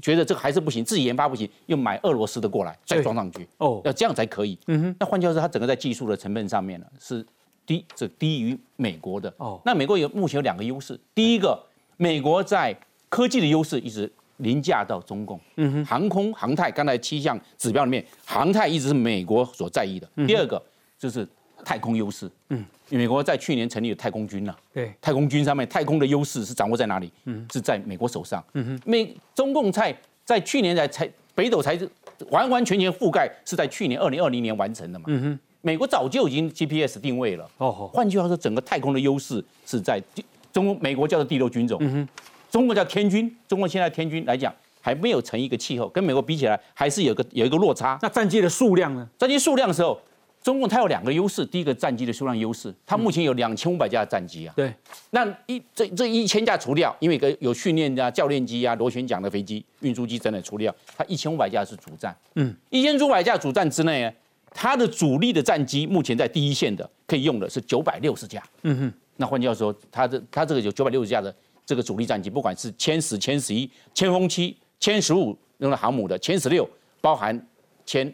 [0.00, 4.58] 觉得这个还是不行，自己研发不行，又买俄罗斯的过来再装上去，哦，要这样才可以。
[4.68, 7.22] 嗯哼，那换句话说，他整个在技术的成本上面呢是
[7.70, 9.32] 低，这低于美国的。
[9.36, 11.56] 哦，那美国有目前有两个优势，第一个，
[11.96, 12.76] 美国在
[13.08, 15.38] 科技的优势一直凌驾到中共。
[15.56, 20.08] 嗯哼，航空航太刚才七项指标里面，航太一直是美国所在意的。
[20.26, 20.60] 第二个
[20.98, 21.26] 就是。
[21.62, 27.12] 太空优势，嗯，美国在去年成立了太空军了，对，太空军上面太空的优势是掌握在哪里？
[27.26, 31.78] 嗯，是在美国手上，嗯哼，美中共在在去年才才北斗才
[32.30, 40.02] 完完全全覆盖是在去年二零二零年完成的嘛，嗯哼，美国早就已经 GPS 定位了，哦，换句话说，整个太空的优势是在
[40.52, 42.08] 中美国叫做第六军种，嗯哼，
[42.50, 47.98] 中国叫天军，中国现在天军来讲还没有成一个气候，跟美国比起来还是有个有一个落差。
[48.02, 49.08] 那战机的数量呢？
[49.18, 50.00] 战机数量的时候。
[50.42, 54.54] 中共它有两个优势，第一个战机的数量优势，它目前有两千五百架战机啊。
[54.56, 54.72] 对，
[55.10, 62.16] 那一这这一千架除掉，因为个有训练啊、教练机啊、螺旋桨的飞机、运输机等等除掉，它一千五百架是主战。
[62.36, 64.10] 嗯，一千五百架主战之内，
[64.50, 68.42] 它的主力的战机目前在第一线的可以用的是九百六十架。
[68.62, 71.34] 嗯哼，那换句话说，它的它这个有九百六十架的
[71.64, 76.68] 这个主力战机，不管是歼十、歼十一、歼轰七、歼十五用了航母的，歼十六
[77.00, 77.46] 包含
[77.86, 78.12] 歼。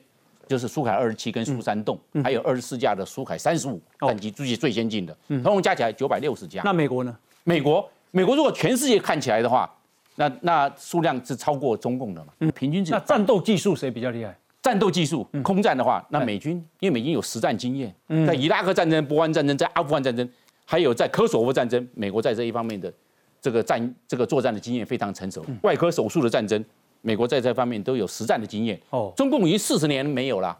[0.49, 6.63] 就是苏凯二十七跟苏三栋，还有二十四架的苏凯三十五战机，最最先进的，嗯、通共加起来九百六十架。
[6.65, 7.19] 那美国呢？
[7.43, 9.69] 美国，美国如果全世界看起来的话，
[10.15, 12.33] 那那数量是超过中共的嘛？
[12.39, 12.93] 嗯，平均值。
[12.93, 14.39] 那战斗技术谁比较厉害？
[14.67, 17.95] 战斗技术，空战的话，那美军，因为美军有实战经验，
[18.27, 20.29] 在伊拉克战争、波湾战争、在阿富汗战争，
[20.65, 22.93] 还有在科索沃战争，美国在这一方面的
[23.41, 25.47] 这个战这个作战的经验非常成熟。
[25.63, 26.65] 外科手术的战争。
[27.03, 28.81] 美国在这方面都有实战的经验。
[28.91, 30.59] 哦，中共已经四十年没有了。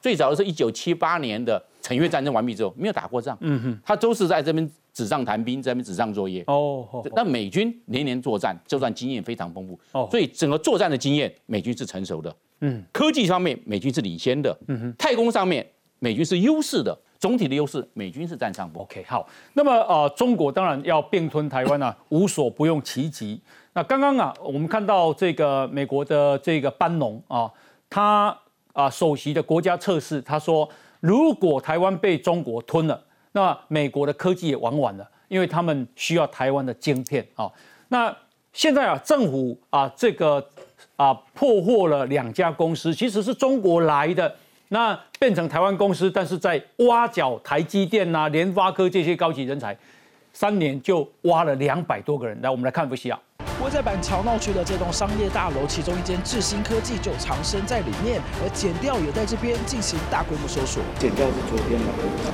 [0.00, 3.36] 最早的是一九七八年的陈越战争完毕之后，没有打过仗。
[3.40, 6.44] 嗯哼，他都是在这边纸上谈兵，在这边纸上作业。
[6.46, 9.76] 哦，那美军年年作战，作战经验非常丰富。
[9.90, 12.32] 哦，所以整个作战的经验，美军是成熟的。
[12.60, 14.56] 嗯，科技方面，美军是领先的。
[14.68, 15.66] 嗯哼，太空上面，
[15.98, 16.98] 美军是优势的。
[17.18, 18.80] 总体的优势，美军是占上风。
[18.82, 19.28] OK，好。
[19.54, 23.40] 那么呃，中国当然要并吞台湾啊， 无所不用其极。
[23.72, 27.50] 那刚刚啊，我们看到这个美国的这个班农啊，
[27.90, 28.38] 他
[28.72, 30.68] 啊首席的国家测试，他说，
[31.00, 37.50] 如果台湾被中国吞了，那美国的科技也玩完了，因为他们需要台湾的晶片啊。
[37.88, 38.16] 那
[38.52, 40.48] 现在啊，政府啊这个
[40.98, 44.34] 啊破获了两家公司，其实是中国来的，
[44.68, 49.74] 那变成台湾公司，但是在挖角台积电呐、联发科这些高级人才，
[50.32, 52.38] 三年就挖了两百多个人。
[52.42, 53.18] 来，我们来看一下。
[53.58, 60.80] 国在板桥闹区的这栋商业大楼，其中一间智新科技就藏身在里面，而剪掉也在这边进行大规模搜索。
[60.98, 61.86] 剪掉是昨天的？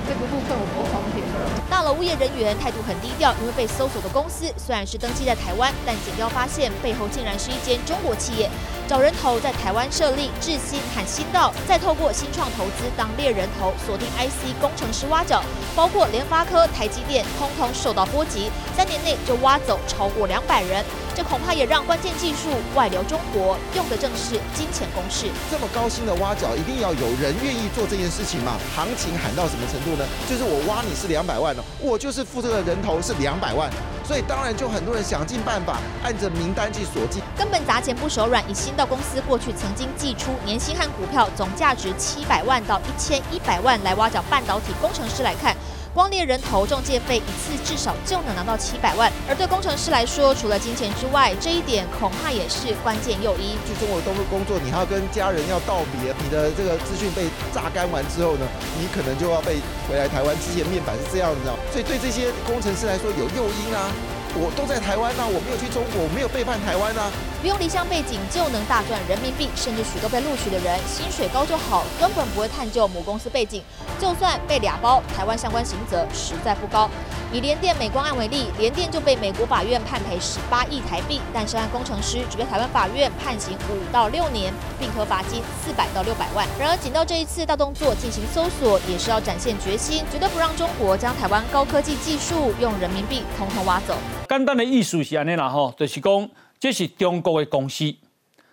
[0.06, 1.24] 这个部分我不方便。
[1.70, 8.50] 大楼物业人员态度很低调，因为被搜索的公司虽然是登记在台湾，但剪掉发现背后竟然是一间中国企业，
[8.86, 15.42] 找人头在台湾设立智新和新道，再透过新创投资当猎人头，锁定 IC 工程师挖角，
[15.74, 20.84] 包括联发科、台积电，通通受到波及，三年内就挖走超过两百人。
[21.16, 25.28] 这恐怕也让关键技术外流中国，用的正是金钱攻势。
[25.48, 28.58] 这么高薪的挖角，一定要有人愿意做这件事情嘛？
[28.74, 30.04] 行情喊到什么程度呢？
[30.28, 33.70] 就是我挖你是两百万哦，我就是负责的人头是两百万，
[34.04, 38.44] 所以当然就很多人想尽办法按着名单去锁进，根本砸钱不手软。
[38.50, 45.56] 以新道公司过去曾经寄出年薪和股票总价值七百万到一千一百万来挖角半导体工程师来看。
[45.94, 49.08] 光猎人头中介费一次至少就能拿到七百万。
[49.28, 53.54] 而对工程师来说，除了金钱之外，这一点恐怕也是关键诱因。
[53.62, 60.34] 去中国东部工作，你还要跟家人要道别，你的这个资讯被榨干完之后呢，你可能就要被回来台湾。
[60.42, 63.86] 之前面板是这样子，所以对这些工程师来说有诱因啊。
[64.36, 67.10] 我都在台湾呐，我没有去中国，我没有背叛台湾呐。
[67.40, 73.62] 不用离乡背景就能大赚人民币，甚至许多被录取的人薪水高就好，根本不会探究母公司背景。
[74.00, 76.90] 就算被俩包，台湾相关刑责实在不高。
[77.32, 86.46] 以联电美光案为例，联电就被美国法院判赔十八亿台币，但涉案工程师只被台湾法院判刑五到六年，并可罚金四百到六百万。
[86.58, 93.94] 然而，仅到这一次大动作进行搜索，也是要展现决心，绝对不让中国将台湾高科技技术用人民币统统挖走。
[94.36, 97.94] 简单的意思是安尼啦吼，就是讲这是中国的公司，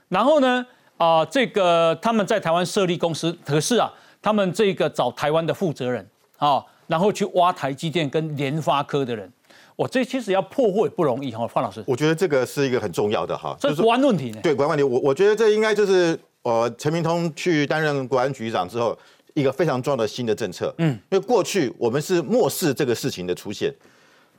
[0.09, 0.63] 然后呢
[0.97, 3.91] 啊，这个他们在台湾设立公司，可是啊，
[4.21, 9.31] 他们这个找台湾的负责人啊，然后去挖台积电跟联发科的人，
[9.75, 11.83] 我这其实要破获也不容易哈，范老师。
[11.87, 14.39] 我觉得这个是一个很重要的哈，这是国安问题呢。
[14.43, 18.95] 对国安问题，我我觉得这应该就是呃陈明通去担任国安局长之后
[19.33, 20.71] 一个非常重要的新的政策。
[20.77, 23.73] 嗯，因为过去我们是漠视这个事情的出现。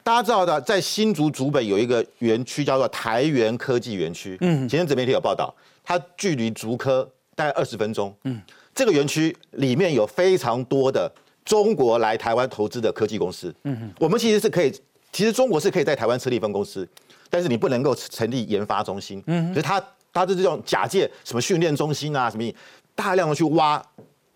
[0.04, 4.36] 大家知道的，在新竹竹北有一个园区叫做台源科技园区。
[4.40, 8.12] 嗯，前阵子媒体有报道，它距离竹科大概二十分钟。
[8.24, 8.40] 嗯，
[8.74, 11.10] 这个园区里面有非常多的
[11.44, 13.54] 中国来台湾投资的科技公司。
[13.64, 14.72] 嗯我们其实是可以，
[15.12, 16.88] 其实中国是可以在台湾设立分公司，
[17.30, 19.22] 但是你不能够成立研发中心。
[19.26, 19.80] 嗯，所以他
[20.12, 22.52] 他是这种假借什么训练中心啊什么，
[22.96, 23.80] 大量的去挖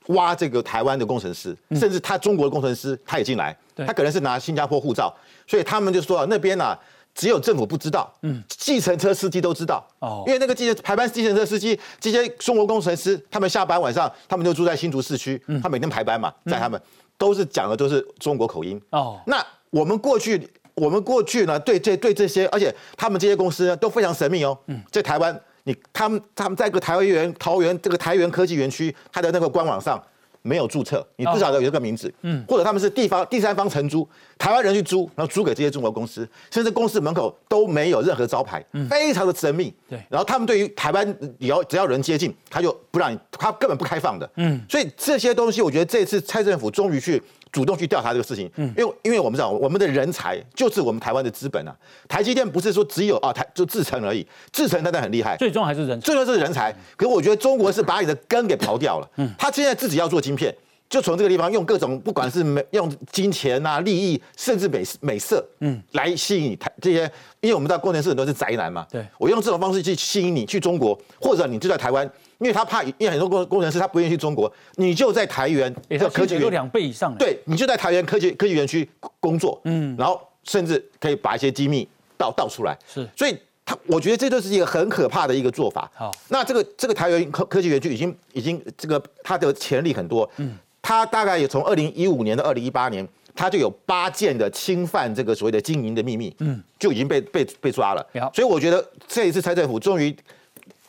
[0.09, 5.13] 挖这个台湾的工程师，甚至他中国的工程师他也进来，他可能是拿新加坡护照。
[5.47, 6.77] 所以他们就说那边呢，
[7.15, 16.81] 只有政府不知道，嗯，计程车司机都知道哦，因为那个计程排班计程车司机，这些中国工程师，他们下班晚上，他们就住在新竹市区，他每天排班嘛，在他们
[17.17, 19.21] 都是讲的都是中国口音哦。
[19.27, 24.59] 那我们过去，我们过去呢，对这对这些，而且他们这些公司呢都非常神秘哦。
[24.67, 30.03] 嗯，在台湾，你他们他们在个台湾园桃园这个台园科技园区，它的那个官网上。
[30.47, 39.75] 没有注册，你不晓得有这个名字，嗯，或者他们是地方第三方承租，台湾人去租，然后租给这些中国公司，甚至公司门口都没有任何招牌，非常的神秘。
[39.89, 41.07] 对，然后他们对于台湾，
[41.41, 44.31] 只要只要人接近，他就不让你，他根本不开放的。
[44.37, 47.21] 嗯，所以这些东西，我觉得这次蔡政府终于去。
[47.57, 51.75] 主动去调查这个事情，嗯，因为因为我们知道我们的人才就是我们台湾的资本啊。
[52.07, 56.71] 台积电不是说只有啊台就制成而已，制成当然很厉害，最终还是人，最终是人才。
[56.99, 60.55] 可是我觉得中国是把你的根给刨掉了，嗯，他现在自己要做晶片，
[60.91, 69.03] 就从这个地方用各种不管是美用金钱啊利益，甚至美美色，嗯，来吸引台这些，因为我们知道工程师很多是宅男嘛，对。
[69.17, 72.07] 我用这种方式去吸引你去中国，或者你就在台湾。
[72.39, 75.75] 因为他怕，因为很多工工程师他不愿意去中国，你就在台园
[76.13, 78.87] 科技园两倍以上，对你就在台园科技科技园区
[79.21, 85.91] 工作，嗯，然后甚至可以把一些机密倒倒出来，是，所以他我觉得这就是一个很可怕的一个做法。
[85.95, 98.07] 好，那这个这个台园科科技园区已经已经这个它的潜力很多，嗯，它大概也从二零一五年到二零一八年，它就有八件的侵犯这个所谓的经营的秘密，嗯，就已经被被被抓了。
[98.35, 100.15] 所以我觉得这一次蔡政府终于。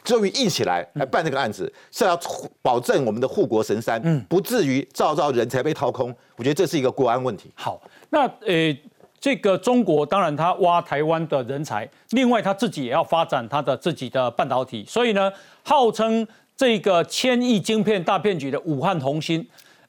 [0.07, 2.17] 终于硬起来来办这个案子，是要
[2.61, 6.15] 保证我们的护国神山，嗯，不至于造造人才被掏空。
[6.37, 7.51] 我觉得这是一个国安问题。
[7.53, 8.75] 好，那呃，
[9.19, 14.85] 这个中国当然他挖台湾的人才，另外他自己也要发展他的自己的半导体。
[14.87, 15.31] 所以呢，
[15.63, 19.45] 号称这个千亿晶片大骗局的武汉红星，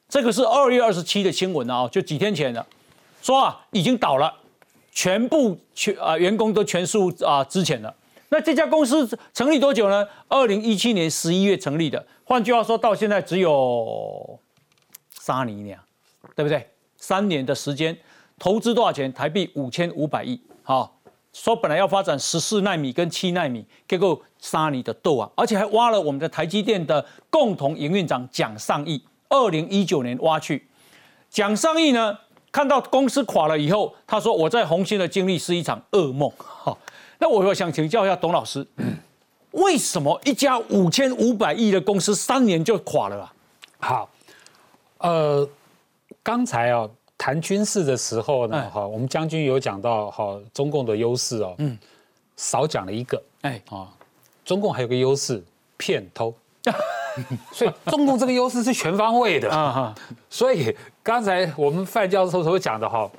[0.08, 2.66] 这个是二月二十七的新闻啊，就几天前的，
[3.22, 4.34] 说啊已经倒了，
[4.90, 7.94] 全部全啊员工都全数啊支遣了。
[8.30, 10.06] 那这家公司成立多久呢？
[10.28, 14.38] 二零一七年十一月成立的，换句话说，到现在只有
[15.10, 15.78] 三年，
[16.36, 16.68] 对不对？
[16.96, 17.96] 三年的时间，
[18.38, 19.10] 投资多少钱？
[19.12, 20.38] 台币五千五百亿。
[20.62, 21.00] 好，
[21.32, 30.68] 说本来要发展十四纳米跟七纳米，结果三年的豆啊，而且还挖了我们的台积电的共同营运长蒋尚义，二零一九年挖去。
[31.30, 32.18] 蒋尚义呢，
[32.52, 36.76] 看到公司垮了以后，他说：“我在红星的经历是一场噩梦。”哈。
[37.18, 38.64] 那我想请教一下董老师，
[39.50, 43.32] 为什么一家五千五百亿的公司三年就垮了？
[43.78, 44.08] 好，
[44.98, 45.48] 呃，
[46.22, 51.76] 刚才啊谈军事的时候呢，哈，我们将军有讲到哈中共的优势哦，嗯，
[52.36, 53.60] 少讲了一个，哎。
[53.70, 53.88] 啊，
[54.44, 55.42] 中共还有个优势，
[55.76, 56.32] 骗偷，
[57.50, 59.94] 所以中共这个优势是全方位的。
[60.30, 63.10] 所以刚才我们范教授所讲的哈，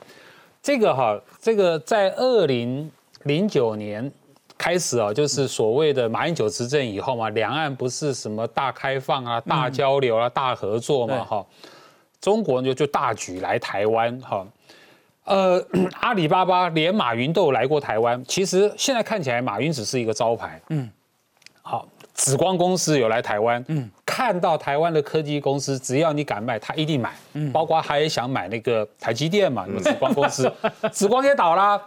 [0.64, 2.90] 这个哈，这个在二零。
[3.24, 4.12] 零九年
[4.58, 11.46] 开始啊，就是所谓的马英九执政以后嘛，两岸不是什么大开放啊、大交流啊、大合作嘛，哈，
[12.20, 14.46] 中国就就大举来台湾哈。
[15.26, 15.64] 呃，
[16.02, 18.24] 阿里巴巴连马云都有来过台湾。
[18.26, 20.60] 其实现在看起来，马云只是一个招牌。
[20.70, 20.90] 嗯，
[21.62, 21.88] 好，
[22.20, 23.64] 紫光公司有来台湾。
[23.70, 27.14] 嗯，看到台湾的科技公司，只要你敢卖，他一定买。
[27.34, 30.52] 嗯，包括他也想买那个台积电嘛，紫光公司，
[30.92, 31.82] 紫光也倒啦。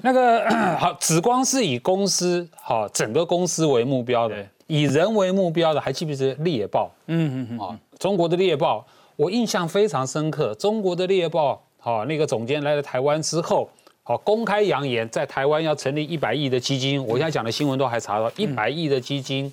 [0.00, 0.48] 那个
[0.78, 6.88] 好，紫光是以公司好整个公司为目标的，以人为目标的，还记不记得猎豹？
[7.06, 7.58] 嗯嗯嗯。
[7.58, 10.54] 啊，中国的猎豹，我印象非常深刻。
[10.54, 11.60] 中国的猎豹。
[11.80, 13.68] 好，那个总监来了台湾之后，
[14.06, 17.02] 好公开扬言在台湾要成立一百亿的基金。
[17.06, 19.50] 我现在讲的新闻都还查到一百亿的基金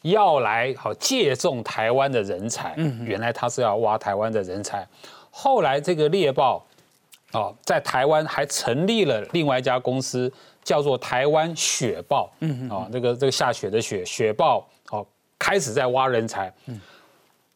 [0.00, 2.72] 要来好借重台湾的人才。
[2.78, 4.86] 嗯，原来他是要挖台湾的人才。
[5.30, 6.64] 后来这个猎豹，
[7.32, 10.32] 哦，在台湾还成立了另外一家公司，
[10.64, 12.32] 叫做台湾雪豹。
[12.40, 15.06] 嗯哦，这个这个下雪的雪雪豹，哦，
[15.38, 16.50] 开始在挖人才。
[16.64, 16.80] 嗯，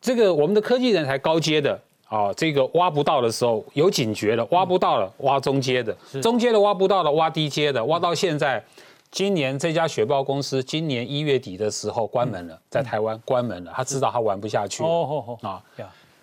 [0.02, 1.80] 这个我们的科技人才高阶的。
[2.08, 5.92] 啊，这个挖不到的时候有警觉了，挖不到了，挖中阶的，
[6.22, 8.62] 中阶的挖不到了，挖低阶的，挖到现在，
[9.10, 15.62] 今年这家雪豹公司今年一月底的时候关门了，在台湾关门了，他知道他玩不下去，哦哦啊，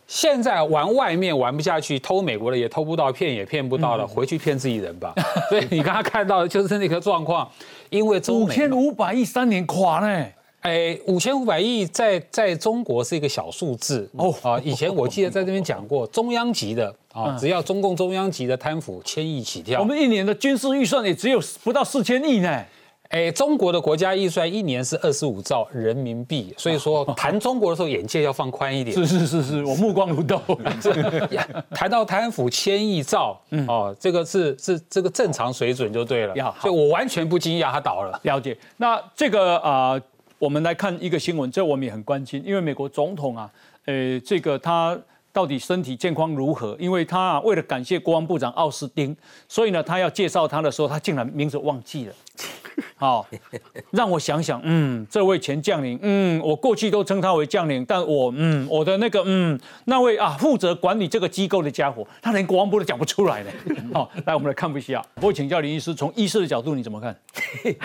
[0.08, 5.14] 现在玩外面玩不下去，偷美国的也偷不到，骗也骗不到了，回去骗自己人吧。
[5.50, 7.50] 所以你刚刚看到的就是那个状况，
[7.90, 10.26] 因为五千五百亿三年垮呢。
[10.64, 14.58] 哎，五千五百亿在在中国是一个小数字哦啊！
[14.64, 19.82] 以前我记得在这边讲过，中央级的啊，只要中共中央级的贪腐，千亿起跳。
[19.82, 22.64] 我们一年的军事预算也只有不到四千亿呢。
[23.10, 28.96] 哎，中国的国家预算一年是二十五兆人民币，所以说谈中国的时候，眼界要放宽一点。
[28.96, 30.42] 是是是是，我目光如豆。
[31.76, 33.38] 谈到贪腐千亿兆，
[33.68, 36.34] 哦，这个是是这个正常水准就对了。
[36.62, 38.18] 所以我完全不惊讶他倒了。
[38.24, 38.58] 了解。
[38.78, 40.02] 那这个啊。
[40.44, 43.50] 我们来看一个新闻，这我们也很关心，因为美国总统啊，
[43.86, 45.00] 呃，这个他
[45.32, 46.76] 到底身体健康如何？
[46.78, 49.16] 因为他啊，为了感谢国防部长奥斯汀，
[49.48, 52.14] 所以呢，他要介绍他的时候，他竟然名字忘记了。
[52.96, 53.26] 好，
[53.92, 63.52] 让我想想，嗯，这位前将领，嗯，我过去都称他为将领，但我，嗯，我的那个，嗯，那位啊，负责管理这个机构的家伙，他连国王部都讲不出来呢。
[63.94, 65.04] 好，来，我们来看一下。
[65.22, 67.16] 我请教林医师，从医师的角度，你怎么看？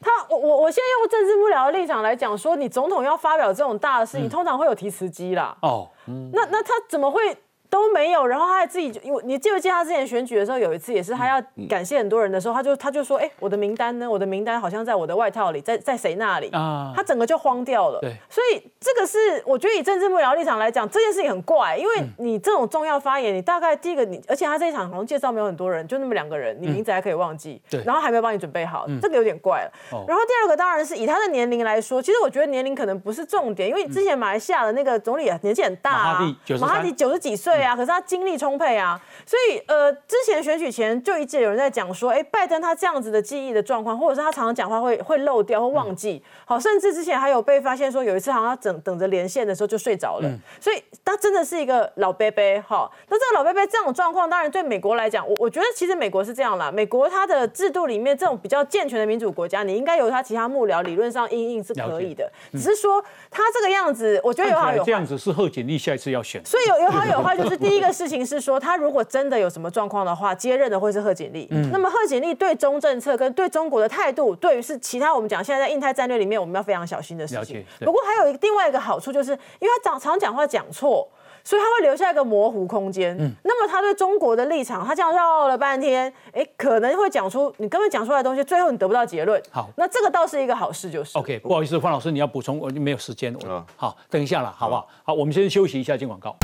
[0.00, 5.56] 他，我，我，我现在用政治幕僚的立场来讲，说你总统要发表这种大的事情，通常会有提词机啦。
[5.62, 7.36] 哦，嗯那那他怎么会？
[7.76, 14.10] 都没有，然后他还自己，因为你记不记得他之前选举的时候，有一次也是他要感谢很多人的时候，他就他就说，哎，我的名单呢？
[14.10, 16.48] 我的名单好像在我的外套里，在在谁那里？
[16.50, 18.00] 啊，他整个就慌掉了。
[18.00, 29.72] 对，所以这个是我觉得以政治幕僚立场来讲，这件事情很怪，因为你这种重要发言，你大概第一个你，而且他这一场好像介绍没有很多人，就那么两个人，你名字还可以忘记，对，然后还没有帮你准备好，这个有点怪了。
[30.06, 38.36] 然后第二个当然是以他的年龄来说，其实我觉得年龄可能不是重点，因为之前马来西亚的那个总理年纪很大啊，马哈迪九十几岁啊，可是他精力。
[38.36, 52.90] 充沛啊，所以呃，之前选举前就一直有人在讲说，哎，拜登他这样子的记忆的状况，或者是他常常讲话会会漏掉或忘记，好，甚至之前还有被发现说有一次好像等等着连线的时候就睡着了，所以他真的是一个老伯伯哈。
[53.08, 64.84] 那这个老伯伯这种状况，当然对美国来讲，我我觉得其实美国是这样啦，美国它的制度里面这种比较健全的民主国家，你应该由他其他幕僚理论上应应是可以的，只是说他这个样子，我觉得有好有坏。
[64.84, 68.26] 这样子是贺锦丽下一次要选，所以有有好有坏，就是第一个事情。
[68.26, 71.46] 是说，他如果真的有什么状况的话，接任的会是贺锦丽。
[71.50, 77.64] 嗯那么贺锦丽对中政策跟对中国的态度，对于是其他我们讲现在在印太战略里面我们要非常小心的事情。
[77.80, 81.08] 不过还有一个另外一个好处，就是因为他常常讲话讲错，
[81.44, 83.16] 所以他会留下一个模糊空间。
[83.18, 89.40] 嗯那么他对中国的立场，他这样绕了半天，哎，可能会讲出你根本讲出来的东西，最后你得不到结论。
[89.50, 91.16] 好，那这个倒是一个好事，就是。
[91.18, 93.36] OK，不好意思，方老师，你要补充，我没有时间。
[93.46, 94.88] 嗯，好，等一下了，好不好？
[95.04, 96.34] 好，我们先休息一下，进广告。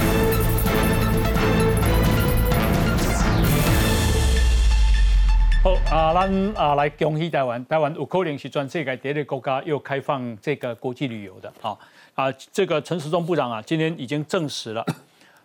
[5.93, 11.76] 啊，咱啊来恭喜台湾，台湾有可能是全世界第一个国家又开放这个国际旅游的啊
[12.14, 12.32] 啊！
[12.51, 14.82] 这个陈时中部长啊，今天已经证实了，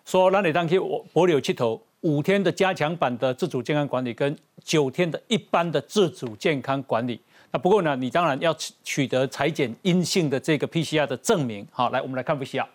[0.05, 0.79] 说咱得当去
[1.11, 4.33] 博流七头五天的加强版的自主健康管理，跟
[4.63, 7.19] 九天的一般的自主健康管理。
[7.51, 11.67] 那不过呢，你当然要取得裁剪阴性的这个 PCR 的证明。
[11.71, 12.65] 好，来我们来看 PCR。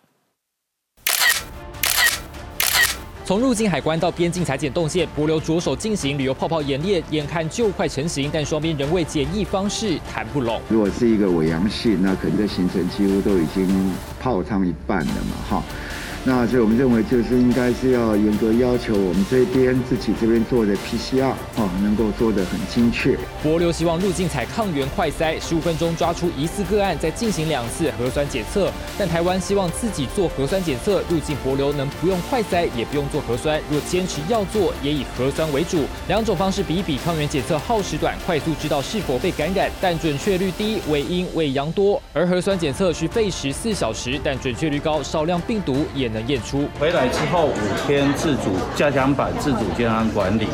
[3.25, 10.61] 从入境海关到边境裁剪动线，博流着手进行旅游泡泡演练，眼看就快成型，但双边仍未检疫方式谈不拢。
[10.69, 15.63] 如果是一个伪阳性，那可能的行程几乎都已经泡汤一半了嘛，哈。
[16.25, 23.19] 那所以我们认为就是应该是要严格要求我们这边自己这边做的 PCR 啊，能够做得很精确。
[23.43, 28.71] 博流希望入境采抗原快筛，十五分钟抓出疑似个案，再进行两次核酸检测。
[28.97, 33.61] 但台湾希望自己做核酸检测，入境博流能不用快筛，也不用做核酸。
[33.69, 35.85] 若坚持要做，也以核酸为主。
[36.07, 42.01] 两种方式比一比，抗原检测耗时短，快速知道是否被感染，但准确率低，伪阴伪阳多。
[42.13, 46.69] 而核酸检测需费时四小时，但准确率高，少量病毒也能验出。
[46.79, 50.47] 回来之后五天自主加强版自主健康管理，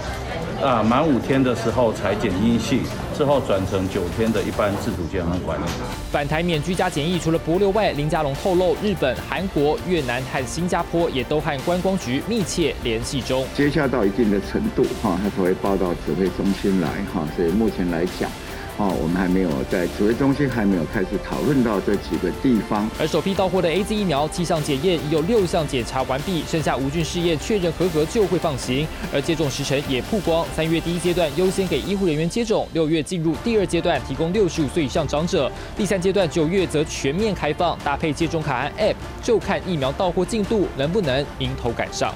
[0.63, 2.81] 啊，满五天的时候才检阴性，
[3.17, 5.65] 之后转成九天的一般自主健康管理。
[6.11, 13.45] 返台免居家检疫，除了博流外，林佳龙透露，日本、韩国、越南和新加坡也都和观光局密切联系中。
[13.55, 18.31] 接洽到一定的程度，哈，他才会报到指挥中心来，哈，所以目前来讲。
[18.79, 22.89] 哦，我们还没有在指挥中心还没有开始讨论到这几个地方。
[22.97, 28.87] 而首批到货的 A Z 疫苗七项检验已有六项检查完毕，剩下无菌试验确认合格就会放行。
[29.12, 42.14] 而接种时程也曝光，三月第一阶段优先给医护人员接种，六月进入第二阶段提供六十五岁以上长者，第三阶段九月则全面开放，搭配接种卡和 App，就看疫苗到货进度能不能迎头赶上。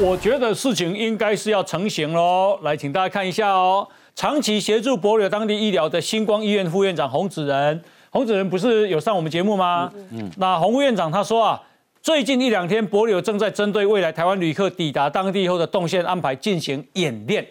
[0.00, 3.88] 我觉得事情应该是要成型喽，来，请大家看一下哦。
[4.18, 9.92] 长期协助博流当地医疗的星光医院副院长洪子仁，洪子仁不是有上我们节目吗？
[10.10, 11.62] 嗯，那洪副院长他说啊，
[12.02, 17.46] 最近一两天博流正在针对未来台湾旅客抵达当地后的动线安排进行演练，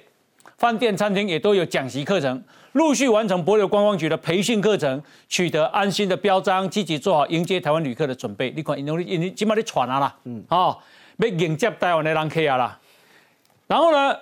[0.57, 2.43] 饭店、餐厅也都有讲习课程，
[2.73, 8.51] 陆续完成博流观光局的培训课程，取得安心的标章，积极做好迎接台湾旅客的准备。
[8.53, 10.83] 你看，因为因为起码你喘啊啦，嗯，好，
[11.15, 12.77] 要迎接台湾的人客啊啦。
[13.67, 14.13] 然后呢，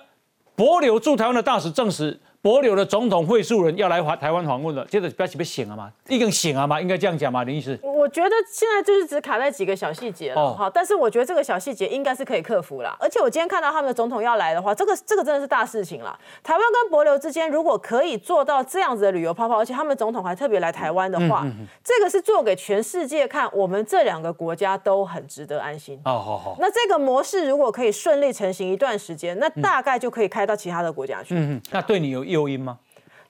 [0.54, 2.20] 博流驻台湾的大使证实。
[2.46, 5.90] 博流的总统会述人要来台台湾访问了，接着不要起被醒了吗？
[6.08, 6.80] 已经醒了吗？
[6.80, 7.42] 应该这样讲吗？
[7.42, 12.96] 林医师，我觉得现在就是只卡在几个小细节了，好，但是我觉得这个小细节应该是可以克服了。
[13.00, 16.16] 而且我今天看到他们的总统要来的话，这个这个真的是大事情了。
[16.44, 21.44] 台湾跟博流之间如果可以做到这样子的旅游泡泡，而且他们总统还特别来台湾的话，
[21.82, 26.00] 这个是做给全世界看，我们这两个国家都很值得安心。
[26.04, 26.56] 哦，好好。
[26.60, 31.34] 那这个模式如果可以顺利成型一段时间，那大概就可以开到其他的国家去。
[31.34, 31.62] 嗯嗯。
[31.72, 32.78] 那对你有诱因吗？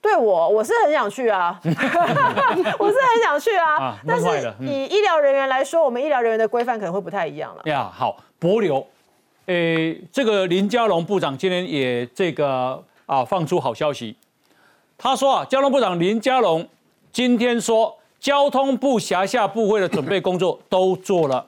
[0.03, 3.97] 对我，我是很想去啊， 我是很想去啊。
[4.07, 4.27] 但是
[4.61, 7.63] 以医疗人员来说，我们医疗人员的规范可能会不太一样了。
[7.65, 8.87] 呀，好，博流，
[9.47, 14.17] 诶，这个林佳龙部长今天也这个啊放出好消息，
[14.97, 16.69] 他说啊，交通部长林佳龙
[17.11, 21.45] 今天说，交通部辖下部会的准备工作都做了，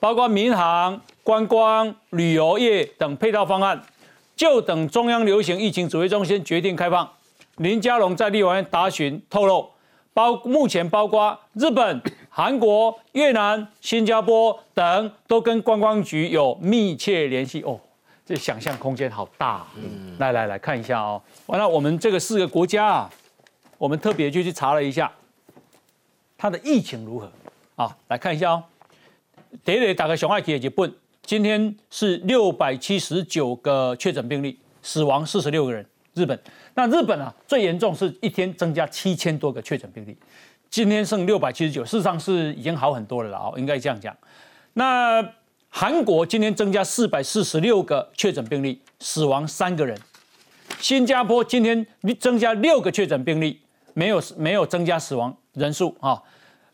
[0.00, 3.80] 包括民航、观光、旅游业等配套方案，
[4.34, 7.08] 就等中央流行疫情指挥中心决定开放。
[7.56, 9.70] 林佳龙在立法院答询透露，
[10.14, 17.78] 包目前包括日本、韩国、越南、新加坡等，都跟观光局有密切联系哦。
[18.24, 19.66] 这想象空间好大。
[19.76, 21.20] 嗯，来来来看一下哦。
[21.46, 23.10] 完了，我们这个四个国家啊，
[23.76, 25.12] 我们特别就去查了一下，
[26.38, 27.30] 它的疫情如何
[27.76, 27.94] 啊？
[28.08, 28.64] 来看一下哦。
[29.64, 30.94] 第一打个小爱题日本，
[31.24, 35.86] 今天是六百七十九个确诊病例，死亡四十六个人。
[36.14, 36.38] 日本。
[36.74, 40.16] 那日本啊，最严重是一天增加七千多个确诊病例，
[40.68, 44.14] 今天剩六百七十九，事实上是已经好很多了啦，应该这样讲。
[44.74, 45.26] 那
[45.68, 49.96] 韩国今天增加四百四十六个确诊病例，死亡三个人。
[50.80, 51.86] 新加坡今天
[52.18, 53.60] 增加六个确诊病例，
[53.94, 56.20] 没有没有增加死亡人数啊。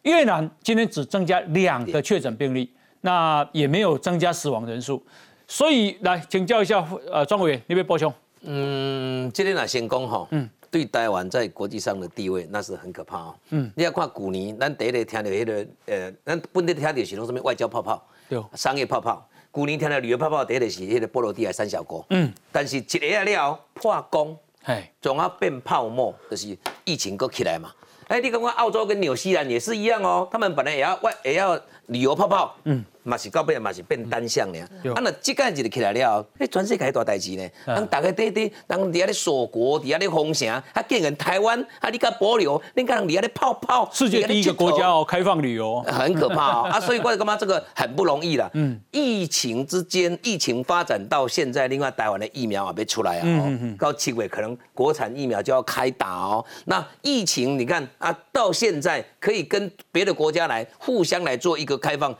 [0.02, 5.02] 越南今天只增加两个确诊病例，那也没有增加死亡人数。
[5.46, 8.12] 所以来请教一下呃庄委员，你边波兄。
[8.42, 13.34] 嗯，这里来先讲哈，嗯对台湾在国际上的地位那是很可怕哦。
[13.50, 19.26] 嗯，你要看古年，咱第一个听到迄个，呃，咱本地听到是种什么外交泡泡，对，商业泡泡。
[19.50, 22.04] 古年听到旅游泡泡，第一个是迄个波罗的海三小国。
[22.10, 27.72] 嗯，但是一下了破功，哎，总要变泡沫，就是疫情搁起来嘛。
[28.08, 32.54] 哎，你看看澳洲跟纽西兰也是一样哦，他们本来也要外也要旅游泡泡。
[32.64, 32.84] 嗯。
[33.08, 34.62] 嘛是到尾嘛是变单向俩，
[34.94, 37.48] 啊那即间日起来了，迄全世界大代志呢。
[37.66, 46.68] 人大家底底，人伫遐咧锁国，伫遐咧封城，啊竟然台湾，啊你甲保留，你看伫遐咧泡泡，世界第一个国家哦，开放旅游，很可怕哦。
[46.70, 48.50] 啊，所以我就感觉这个很不容易啦。
[48.52, 53.22] 嗯，疫情之间，疫情发展到现在，另外台湾的疫苗也别出来啊。
[53.24, 53.76] 嗯嗯嗯。
[53.78, 56.44] 到七月可能国产疫苗就要开打哦。
[56.66, 62.14] 那疫情你看啊，到现在可以跟别的国家来互相来做一个开放。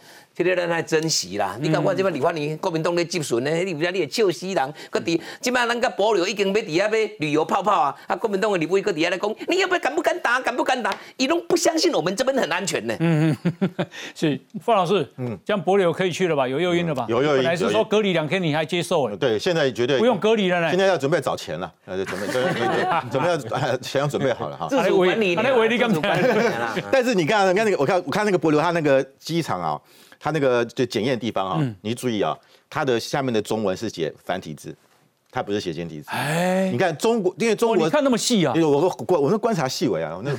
[0.45, 1.57] 这个咱爱珍惜啦。
[1.61, 4.75] 你看我这摆李焕英国民党咧接顺咧，你不知你会笑死人。
[4.91, 7.95] 搁伫即摆咱甲保留已经要伫遐要旅游泡泡啊！
[8.07, 10.41] 啊，国民党的李委搁伫遐来讲，你要不要敢不敢打？
[10.41, 10.95] 敢不敢打？
[11.17, 12.95] 伊拢不相信我们这边很安全呢。
[13.01, 13.71] 嗯嗯，
[14.15, 16.47] 是范老师，嗯，这样保留可以去了吧？
[16.47, 17.07] 有诱因了吧？
[17.09, 17.37] 有诱因。
[17.39, 19.17] 本来是说隔离两天你还接受哎。
[19.17, 20.71] 对，现在绝对不用隔离了呢。
[20.71, 22.51] 现在要准备找钱了，呃，准备准备
[23.11, 24.69] 准备要 钱要准备好了哈。
[24.69, 26.01] 自主管理，那维力刚才。
[26.93, 29.81] 但是你看，你看那个，我看我看那个保留他那个机场啊。
[30.19, 32.37] 它那个就检验地方啊，你注意啊，
[32.69, 34.75] 它的下面的中文是写繁体字，
[35.31, 36.09] 他不是写简体字。
[36.11, 40.33] 哎，你看中国，因为中国你看那么细啊，因为我观我是观察细微啊，那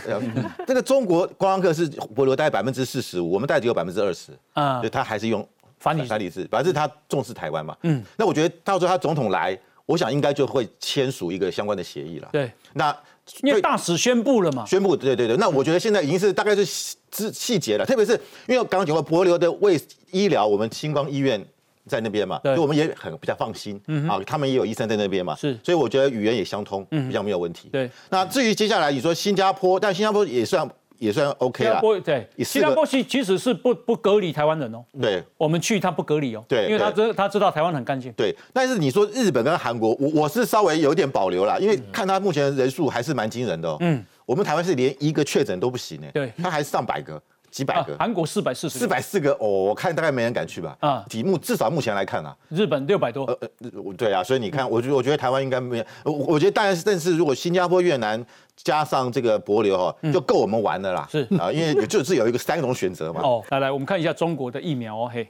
[0.68, 5.48] 那个中国观光客是博留大概百分之四十五，我们大概只有百分之二十啊，就他还是用
[5.80, 7.76] 繁体繁体字，反正他重视台湾嘛。
[7.84, 12.30] 嗯，那我觉得到时候他总统来，我想应该就会签署一个相关的协议了。
[12.32, 12.96] 对，那。
[13.44, 16.98] 因为大使宣布了嘛，宣布对对对，那我觉得现在已经是大概是细
[17.34, 18.14] 细节了，特别是
[18.48, 19.80] 因为刚刚讲过博流的为
[20.12, 21.44] 医疗，我们星光医院
[21.88, 27.70] 在那边嘛，所以我们也很比较放心嗯啊，他们也有医生在那边嘛，是，所以我觉得语言也相通，比较没有问题。
[27.72, 30.70] 对，那至于接下来你说新加坡，但新加坡也算。
[31.00, 47.22] 也算 OK 了，对，新加坡其其实是不不隔离台湾人哦，对，我们去他不隔离哦，对，因为他知他知道台湾很干净，对，但是你说日本跟韩国，我我是稍微有点保留啦，因为看他目前人数还是蛮惊人的哦，嗯，我们台湾是连一个确诊都不行呢，对，他还是上百个。
[47.52, 50.78] 几百个，韩国四百四十，四百四个哦，我看大概没人敢去吧。
[50.82, 53.26] 啊，题目至少目前来看啊，日本六百多。
[53.26, 58.24] 呃呃，对啊，所以你看，我觉我觉得台湾应该没有，我我觉得当然是，但是如果新加坡、越南
[58.64, 61.08] 加上这个博流哈，就够我们玩的啦。
[61.12, 63.22] 是啊，因为就是有一个三种选择嘛。
[63.22, 65.28] 哦，来来，我们看一下中国的疫苗哦，嘿，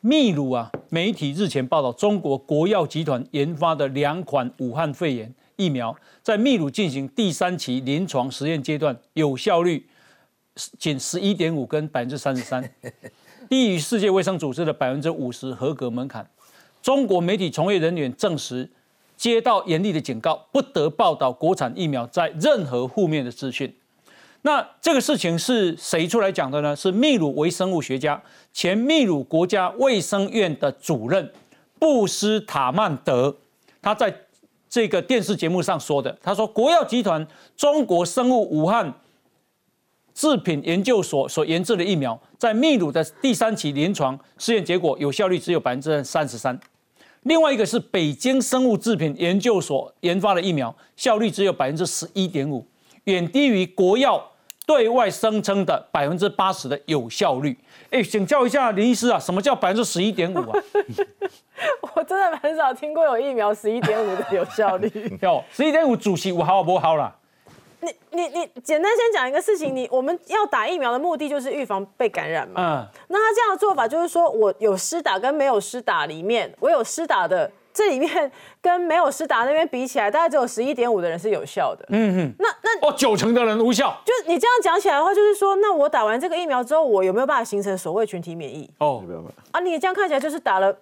[0.00, 9.86] 秘鲁啊，媒体日前报道，中国国药集团研发的两款武汉肺炎疫苗，在秘鲁进行第三期临床实验阶段，有效率。
[10.78, 12.66] 仅十一点五跟百分之三十三，
[13.46, 16.26] 低于世界卫生组织的百分之五十合格门槛。
[16.80, 18.66] 中国媒体从业人员证实，
[19.16, 23.74] 接到严厉的警告，不得报道国产疫苗在任何负面的资讯。
[24.42, 26.76] 那这个事情是谁出来讲的呢？
[26.76, 31.32] 是秘鲁微生物学家、前秘鲁国家卫生院的主任
[31.78, 33.36] 布斯塔曼德，
[33.82, 34.14] 他在
[34.68, 36.16] 这个电视节目上说的。
[36.22, 38.94] 他说，国药集团中国生物武汉。
[40.14, 46.58] 制品研究所所研制的疫苗，在秘鲁的第三期临床试验结果有效率只有百分之三十三。
[47.26, 52.64] 另外一个是北京生物制品研究所研发的疫苗，效率只有百分之十一点五，
[53.04, 54.24] 远低于国药
[54.64, 57.58] 对外声称的百分之八十的有效率。
[57.90, 60.62] 哎，请教一下林医师啊，什么叫百分之十一点五啊？
[61.96, 65.18] 我真的很少听过有疫苗十一点五的有效率。
[65.20, 67.12] 有 十一点五，主席我好不好啦？
[67.86, 72.54] 你你你，简单先讲一个事情，你我们要打疫苗的目的就是预防被感染嘛。
[72.60, 72.86] 嗯。
[73.08, 78.30] 那他这样的做法就是说，我有施打跟没有施打里面，我有施打的这里面
[78.60, 81.84] 跟没有施打那边比起来，大概只有十一点五的人是有效的。
[81.90, 82.34] 嗯嗯。
[82.38, 83.96] 那那哦，九成的人无效。
[84.04, 88.68] 就是你这样讲起来的话，就是说，那我打完这个疫苗之后，我有没有办法形成所谓群体免疫？
[88.78, 89.04] 哦。
[89.52, 90.76] 啊，你这样看起来就是打了。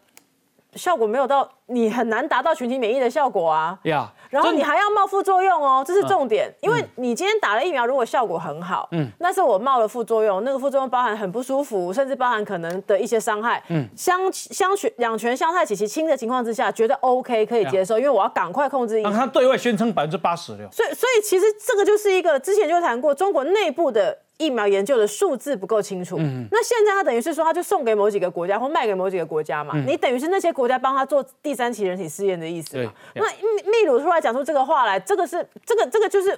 [0.76, 3.78] 效果没有到，你很难达到群体免疫的效果啊。
[3.84, 6.52] 呀，然后你还要冒副作用哦，这是重点。
[6.60, 13.62] 因为你今天打了疫苗，如果效果很好，嗯，那是我冒了副作用，那个副作用包含很不舒服，甚至包含可能的一些伤害。
[13.68, 19.00] 嗯，相相权两权相害，其其轻的情况之下，觉得 OK 可以接受，因为我要赶快控制。
[19.02, 20.68] 那他对外宣称百分之八十六。
[20.72, 24.18] 所以，所以其实这个就是一个之前就谈过中国内部的。
[24.38, 26.16] 疫苗研究的数字不够清楚，
[26.50, 29.78] 那现在他等于是说，他就送给某几个国家或卖给某几个国家嘛？
[29.86, 32.92] 你等于是那些国家帮他做第三期人体试验的意思嘛？
[33.14, 36.36] 那秘秘鲁出来讲出这个话来，这个是这个这个就是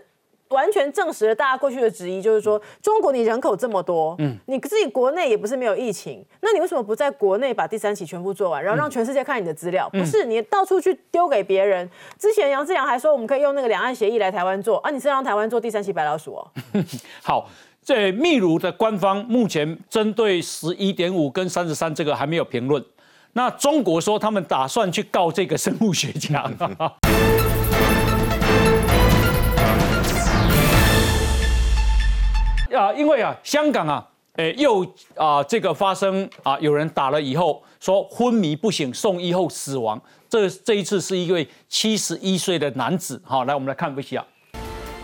[0.48, 9.88] 完全证实了大家过去的质疑，就是说中国你人口这么多，嗯，你自己国内也不是没有疫情，那你为什么不在国内把第三期全部做完，然后让全世界看你的资料？
[9.90, 11.88] 不是你到处去丢给别人。
[12.18, 16.46] 之前杨志阳还说我们可以用那个两岸协议来台湾做，啊，你是让台湾做第三期白老鼠哦？
[17.24, 17.48] 好。
[17.86, 22.84] 在秘鲁的官方目前针对十一点五跟三十三这个还没有评论。
[23.34, 26.40] 那中国说他们打算去告这个生物学家。
[32.76, 34.84] 啊，因为啊，香港啊，诶，又
[35.14, 40.02] 啊，这个发生啊，有人打了以后说昏迷不醒，送医后死亡。
[40.28, 43.22] 这这一次是一位七十一岁的男子。
[43.24, 44.26] 好，来我们来看一下。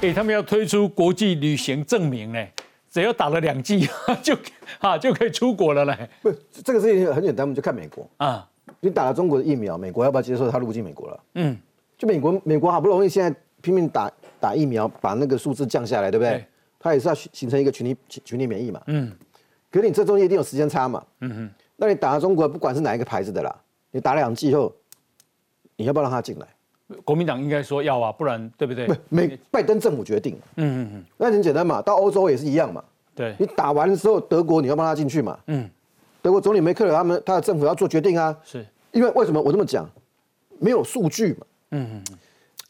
[0.01, 2.45] 诶，他们要推出国际旅行证明呢。
[2.93, 3.88] 只要打了两剂
[4.22, 4.36] 就
[4.78, 6.11] 啊就可以出国了嘞。
[6.20, 6.30] 不，
[6.62, 8.47] 这个事情很简单，我们就看美国啊。
[8.80, 11.20] 你打了中国的疫苗，美国要不要接受他入境美国了？
[11.36, 11.57] 嗯，
[11.97, 16.45] 就美国，美国好不容易现在拼命打打疫苗，把那个数字降下来，对不对？
[16.78, 18.82] 他也是要形成一个群体群体免疫嘛。
[18.88, 19.11] 嗯，
[19.70, 21.03] 可是你这中间一定有时间差嘛。
[21.20, 21.51] 嗯哼。
[21.76, 23.55] 那你打了中国，不管是哪一个牌子的啦，
[23.90, 24.72] 你打两剂后，
[25.76, 26.47] 你要不要让他进来？
[27.05, 28.86] 国民党应该说要啊，不然对不对？
[28.86, 30.36] 不美拜登政府决定。
[30.57, 31.05] 嗯嗯嗯。
[31.16, 32.82] 那很简单嘛，到欧洲也是一样嘛。
[33.14, 33.34] 对。
[33.38, 35.38] 你打完之后，德国你要帮他进去嘛？
[35.47, 35.68] 嗯。
[36.20, 38.36] 德国总理梅克尔他们他的政府要做决定啊。
[38.45, 38.64] 是。
[38.93, 39.88] 因为为什么我这么讲？
[40.59, 41.47] 没有数据嘛。
[41.72, 42.18] 嗯嗯嗯。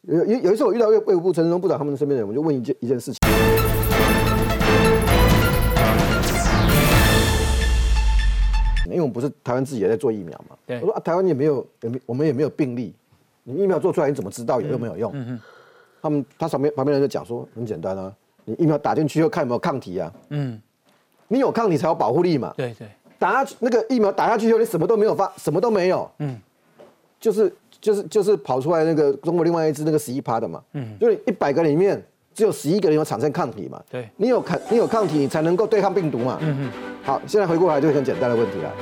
[0.03, 3.19] 有有有一次我遇到卫卫部陈忠部长他们身边的人，我就问一件一件事情。
[8.87, 10.57] 因为我们不是台湾自己也在做疫苗嘛。
[10.67, 10.79] 对。
[10.81, 12.95] 我说啊，台湾也没有，也没我们也没有病例。
[13.45, 15.11] 你疫苗做出来，你怎么知道有没有用？
[15.15, 15.41] 嗯嗯。
[16.01, 18.13] 他们他旁边旁边人就讲说，很简单啊，
[18.45, 20.13] 你疫苗打进去要看有没有抗体啊。
[20.31, 20.61] 嗯。
[21.29, 22.53] 你有抗体才有保护力嘛。
[22.57, 22.89] 对对。
[23.19, 26.11] 打下那个疫苗打下去以后，你什么都没有发，什么都没有。
[26.19, 26.39] 嗯。
[27.21, 30.63] 就是就是就是跑出来那个中国另外一支那个十一趴的嘛。
[30.73, 30.99] 嗯。
[31.01, 32.03] 就是一百个里面
[32.35, 33.81] 只有十一个人有产生抗体嘛。
[33.89, 34.09] 对。
[34.17, 36.39] 你有抗你有抗体，你才能够对抗病毒嘛。
[36.41, 36.71] 嗯嗯。
[37.05, 38.73] 好，现在回过来就很简单的问题了。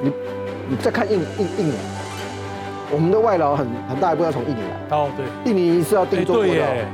[0.00, 0.12] 你
[0.70, 1.74] 你再看印印印尼，
[2.92, 4.96] 我们的外劳很很大一部分要从印尼来。
[4.96, 5.50] 哦，对。
[5.50, 6.52] 印尼是要订中国的。
[6.52, 6.84] 对。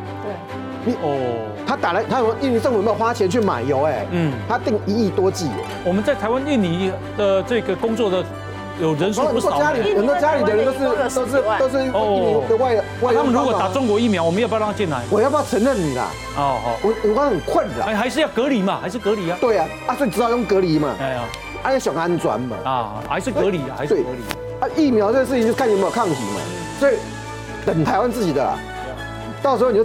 [0.85, 3.83] 你哦，他打来，他有印尼政府有没有花钱去买油？
[3.83, 5.51] 哎，嗯，他订一亿多剂。
[5.85, 8.25] 我们在台湾印尼的这个工作的。
[8.81, 11.93] 有人数不少，很多家里的人都是都是都是印尼
[12.49, 13.13] 的外外。
[13.13, 15.03] 他们如果打中国疫苗，我们要不要让他进来？
[15.11, 16.07] 我要不要承认你啦？
[16.37, 17.87] 哦好，我我很困扰。
[17.87, 18.79] 哎，还是要隔离嘛？
[18.81, 19.37] 还是隔离啊？
[19.41, 20.95] 对啊，啊所以只好用隔离嘛。
[21.01, 21.23] 哎呀，
[21.65, 22.57] 啊要想安全嘛。
[22.65, 24.48] 啊，还是隔离啊，还是隔离。
[24.61, 26.41] 啊，疫苗这个事情就看你有没有抗体嘛。
[26.81, 26.97] 所以
[27.67, 28.59] 等台湾自己的啦，
[29.43, 29.77] 到时候你就